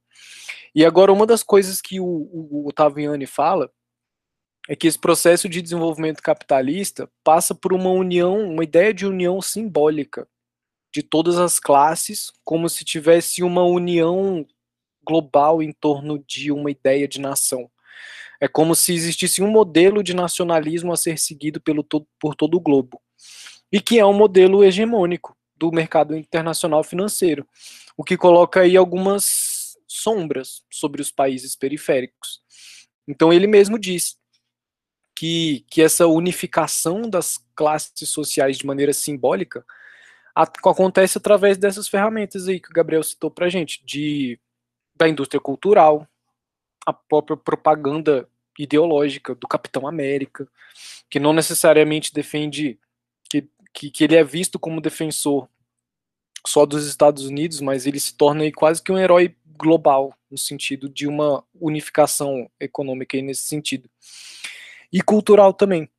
E 0.74 0.86
agora, 0.86 1.14
uma 1.14 1.28
das 1.28 1.44
coisas 1.44 1.82
que 1.82 2.00
o, 2.00 2.06
o, 2.06 2.68
o 2.70 3.28
fala 3.28 3.72
é 4.68 4.76
que 4.76 4.88
esse 4.88 4.98
processo 4.98 5.50
de 5.50 5.62
desenvolvimento 5.62 6.22
capitalista 6.22 7.10
passa 7.24 7.54
por 7.54 7.74
uma 7.74 7.90
união, 7.90 8.50
uma 8.50 8.64
ideia 8.64 8.94
de 8.94 9.06
união 9.06 9.42
simbólica 9.42 10.28
de 10.94 11.02
todas 11.02 11.38
as 11.38 11.60
classes, 11.60 12.32
como 12.46 12.70
se 12.70 12.86
tivesse 12.86 13.44
uma 13.44 13.64
união 13.64 14.46
global 15.06 15.62
em 15.62 15.72
torno 15.72 16.24
de 16.26 16.52
uma 16.52 16.72
ideia 16.72 17.08
de 17.08 17.20
nação. 17.20 17.70
É 18.40 18.48
como 18.48 18.76
se 18.76 18.94
existisse 18.94 19.42
um 19.42 19.50
modelo 19.50 20.04
de 20.04 20.14
nacionalismo 20.14 20.94
a 20.94 20.98
ser 20.98 21.18
seguido 21.18 21.60
pelo 21.60 21.84
por 22.20 22.36
todo 22.36 22.56
o 22.56 22.60
globo. 22.60 23.02
E 23.72 23.82
que 23.82 24.00
é 24.00 24.06
um 24.06 24.14
modelo 24.14 24.64
hegemônico 24.64 25.36
do 25.56 25.72
mercado 25.72 26.16
internacional 26.16 26.84
financeiro, 26.84 27.48
o 27.98 28.04
que 28.04 28.16
coloca 28.16 28.62
aí 28.62 28.78
algumas 28.78 29.76
sombras 29.88 30.64
sobre 30.72 31.02
os 31.02 31.12
países 31.12 31.56
periféricos. 31.56 32.42
Então 33.08 33.34
ele 33.34 33.48
mesmo 33.48 33.80
diz 33.80 34.18
que, 35.16 35.66
que 35.70 35.82
essa 35.82 36.08
unificação 36.08 37.10
das 37.10 37.44
classes 37.56 38.10
sociais 38.10 38.58
de 38.58 38.66
maneira 38.66 38.94
simbólica 38.94 39.66
acontece 40.36 41.18
através 41.18 41.58
dessas 41.58 41.88
ferramentas 41.88 42.48
aí 42.48 42.60
que 42.60 42.70
o 42.70 42.74
Gabriel 42.74 43.04
citou 43.04 43.30
para 43.30 43.50
gente, 43.50 43.84
de 43.86 44.40
da 44.96 45.08
indústria 45.08 45.40
cultural, 45.40 46.08
a 46.86 46.94
própria 46.94 47.36
propaganda 47.38 48.30
ideológica 48.58 49.34
do 49.34 49.48
Capitão 49.48 49.88
América, 49.88 50.48
que 51.10 51.20
não 51.20 51.34
necessariamente 51.34 52.14
defende 52.14 52.80
que, 53.30 53.48
que, 53.74 53.90
que 53.90 54.04
ele 54.04 54.16
é 54.16 54.24
visto 54.24 54.60
como 54.60 54.82
defensor 54.82 55.48
só 56.46 56.66
dos 56.66 56.86
Estados 56.86 57.26
Unidos, 57.26 57.62
mas 57.62 57.88
ele 57.88 58.00
se 58.00 58.16
torna 58.16 58.44
aí 58.44 58.52
quase 58.52 58.82
que 58.82 58.92
um 58.92 58.98
herói 58.98 59.36
global, 59.58 60.14
no 60.30 60.38
sentido 60.38 60.90
de 60.90 61.08
uma 61.08 61.44
unificação 61.60 62.50
econômica 62.60 63.16
aí 63.16 63.22
nesse 63.22 63.44
sentido. 63.44 63.90
E 64.94 65.02
cultural 65.02 65.52
também. 65.52 65.90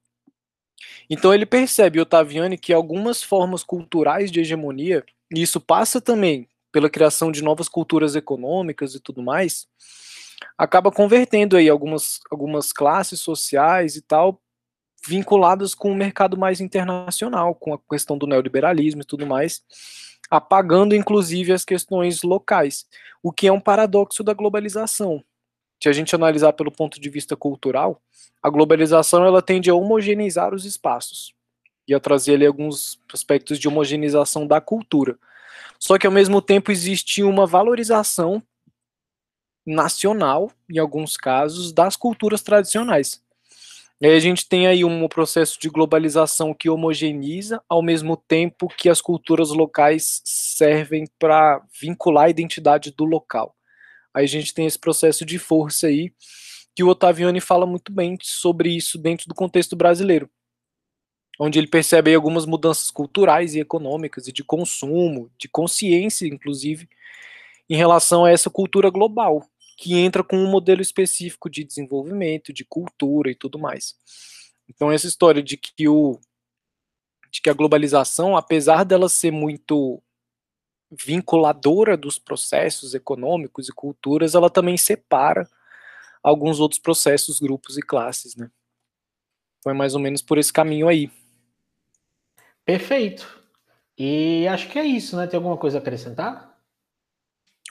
Então 1.11 1.35
ele 1.35 1.45
percebe, 1.45 2.01
Otaviani, 2.01 2.57
que 2.57 2.73
algumas 2.73 3.23
formas 3.23 3.63
culturais 3.63 4.31
de 4.31 4.41
hegemonia, 4.41 5.05
e 5.35 5.43
isso 5.43 5.61
passa 5.61 6.01
também 6.01 6.49
pela 6.73 6.89
criação 6.89 7.31
de 7.31 7.43
novas 7.43 7.69
culturas 7.69 8.17
econômicas 8.17 8.95
e 8.95 9.01
tudo 9.01 9.23
mais, 9.23 9.67
acaba 10.57 10.91
convertendo 10.91 11.57
aí 11.57 11.69
algumas, 11.69 12.21
algumas 12.31 12.73
classes 12.73 13.21
sociais 13.21 13.97
e 13.97 14.03
tal, 14.03 14.41
vinculadas 15.07 15.75
com 15.75 15.91
o 15.91 15.95
mercado 15.95 16.37
mais 16.37 16.61
internacional, 16.61 17.55
com 17.55 17.75
a 17.75 17.79
questão 17.91 18.17
do 18.17 18.27
neoliberalismo 18.27 19.03
e 19.03 19.05
tudo 19.05 19.27
mais, 19.27 19.63
apagando 20.31 20.95
inclusive 20.95 21.53
as 21.53 21.65
questões 21.65 22.23
locais, 22.23 22.87
o 23.23 23.33
que 23.33 23.47
é 23.47 23.53
um 23.53 23.61
paradoxo 23.61 24.25
da 24.25 24.33
globalização. 24.33 25.23
Se 25.85 25.89
a 25.91 25.93
gente 25.93 26.15
analisar 26.15 26.55
pelo 26.55 26.73
ponto 26.73 26.99
de 26.99 27.11
vista 27.11 27.37
cultural, 27.37 28.01
a 28.43 28.49
globalização 28.49 29.23
ela 29.23 29.43
tende 29.43 29.69
a 29.69 29.75
homogeneizar 29.75 30.55
os 30.55 30.65
espaços 30.65 31.35
e 31.87 31.95
a 31.95 32.01
trazer 32.01 32.37
ali 32.37 32.47
alguns 32.47 32.99
aspectos 33.13 33.59
de 33.59 33.69
homogeneização 33.69 34.47
da 34.47 34.63
cultura. 34.63 35.19
Só 35.79 35.99
que 35.99 36.07
ao 36.07 36.13
mesmo 36.13 36.41
tempo 36.41 36.73
existe 36.73 37.23
uma 37.23 37.47
valorização 37.47 38.43
nacional, 39.67 40.51
em 40.71 40.79
alguns 40.79 41.19
casos, 41.19 41.71
das 41.71 41.97
culturas 41.97 42.41
tradicionais. 42.41 43.23
E 44.01 44.07
aí 44.07 44.17
a 44.17 44.21
gente 44.21 44.49
tem 44.49 44.67
aí 44.67 44.87
um 44.87 45.07
processo 45.07 45.61
de 45.61 45.69
globalização 45.69 46.55
que 46.55 46.71
homogeneiza, 46.71 47.63
ao 47.69 47.83
mesmo 47.83 48.17
tempo 48.17 48.69
que 48.69 48.89
as 48.89 49.03
culturas 49.03 49.51
locais 49.51 50.23
servem 50.25 51.05
para 51.19 51.63
vincular 51.79 52.25
a 52.25 52.31
identidade 52.31 52.91
do 52.91 53.05
local. 53.05 53.55
Aí 54.15 54.25
a 54.25 54.29
gente 54.29 54.55
tem 54.55 54.67
esse 54.67 54.79
processo 54.79 55.25
de 55.25 55.39
força 55.39 55.89
aí, 55.89 56.13
que 56.75 56.83
o 56.85 56.89
Ottaviani 56.89 57.41
fala 57.41 57.67
muito 57.67 57.93
bem 57.93 58.17
sobre 58.23 58.71
isso 58.71 58.97
dentro 58.97 59.29
do 59.29 59.35
contexto 59.35 59.77
brasileiro, 59.77 60.31
onde 61.39 61.59
ele 61.59 61.67
percebe 61.67 62.11
aí 62.11 62.17
algumas 62.17 62.47
mudanças 62.47 62.91
culturais 62.91 63.55
e 63.55 63.61
econômicas, 63.61 64.29
e 64.29 64.33
de 64.33 64.45
consumo, 64.45 65.31
de 65.39 65.49
consciência, 65.49 66.27
inclusive, 66.27 66.89
em 67.69 67.77
relação 67.77 68.25
a 68.25 68.31
essa 68.31 68.51
cultura 68.51 68.91
global, 68.91 69.45
que 69.77 69.95
entra 69.95 70.23
com 70.23 70.37
um 70.37 70.51
modelo 70.51 70.81
específico 70.81 71.51
de 71.51 71.65
desenvolvimento, 71.65 72.53
de 72.53 72.65
cultura 72.65 73.31
e 73.31 73.35
tudo 73.35 73.59
mais. 73.59 73.97
Então 74.69 74.91
essa 74.91 75.07
história 75.07 75.43
de 75.43 75.57
que 75.57 75.89
o 75.89 76.19
de 77.31 77.43
que 77.43 77.51
a 77.51 77.55
globalização, 77.55 78.37
apesar 78.37 78.85
dela 78.85 79.09
ser 79.09 79.33
muito 79.33 80.01
vinculadora 81.03 81.97
dos 81.97 82.19
processos 82.19 82.95
econômicos 82.95 83.69
e 83.69 83.73
culturas, 83.73 84.35
ela 84.35 84.51
também 84.51 84.77
separa 84.77 85.49
alguns 86.23 86.61
outros 86.61 86.81
processos, 86.81 87.39
grupos 87.39 87.77
e 87.77 87.83
classes, 87.83 88.35
né? 88.37 88.51
Foi 89.63 89.73
mais 89.73 89.95
ou 89.95 90.01
menos 90.01 90.23
por 90.23 90.39
esse 90.39 90.53
caminho 90.53 90.89
aí. 90.89 91.11
Perfeito. 92.65 93.43
E 93.97 94.47
acho 94.49 94.69
que 94.69 94.79
é 94.79 94.85
isso, 94.85 95.17
né? 95.17 95.27
Tem 95.27 95.37
alguma 95.37 95.57
coisa 95.57 95.79
a 95.79 95.81
acrescentar? 95.81 96.59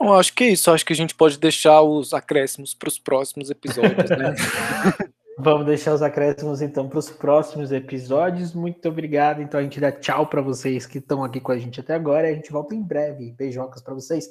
Eu 0.01 0.13
acho 0.13 0.33
que 0.33 0.43
é 0.43 0.49
isso. 0.49 0.71
Acho 0.71 0.85
que 0.85 0.93
a 0.93 0.95
gente 0.95 1.13
pode 1.15 1.37
deixar 1.37 1.81
os 1.81 2.13
acréscimos 2.13 2.73
para 2.73 2.89
os 2.89 2.97
próximos 2.97 3.49
episódios, 3.49 4.09
né? 4.09 4.35
Vamos 5.37 5.65
deixar 5.65 5.93
os 5.93 6.01
acréscimos 6.01 6.61
então 6.61 6.87
para 6.87 6.99
os 6.99 7.09
próximos 7.09 7.71
episódios. 7.71 8.53
Muito 8.53 8.87
obrigado. 8.87 9.41
Então 9.41 9.59
a 9.59 9.63
gente 9.63 9.79
dá 9.79 9.91
tchau 9.91 10.27
para 10.27 10.41
vocês 10.41 10.85
que 10.85 10.99
estão 10.99 11.23
aqui 11.23 11.39
com 11.39 11.51
a 11.51 11.57
gente 11.57 11.79
até 11.79 11.95
agora. 11.95 12.27
A 12.27 12.33
gente 12.33 12.51
volta 12.51 12.75
em 12.75 12.81
breve. 12.81 13.31
Beijocas 13.31 13.81
para 13.81 13.93
vocês. 13.93 14.29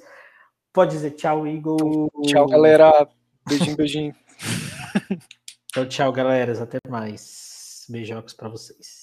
Pode 0.73 0.93
dizer 0.93 1.11
tchau, 1.13 1.47
Igor. 1.47 2.09
Tchau, 2.25 2.47
galera. 2.47 3.09
Beijinho, 3.49 3.77
beijinho. 3.77 4.15
Então, 5.73 5.89
tchau, 5.89 6.13
galera. 6.13 6.53
Até 6.63 6.77
mais. 6.87 7.87
Beijocas 7.89 8.35
para 8.35 8.51
vocês. 8.51 9.02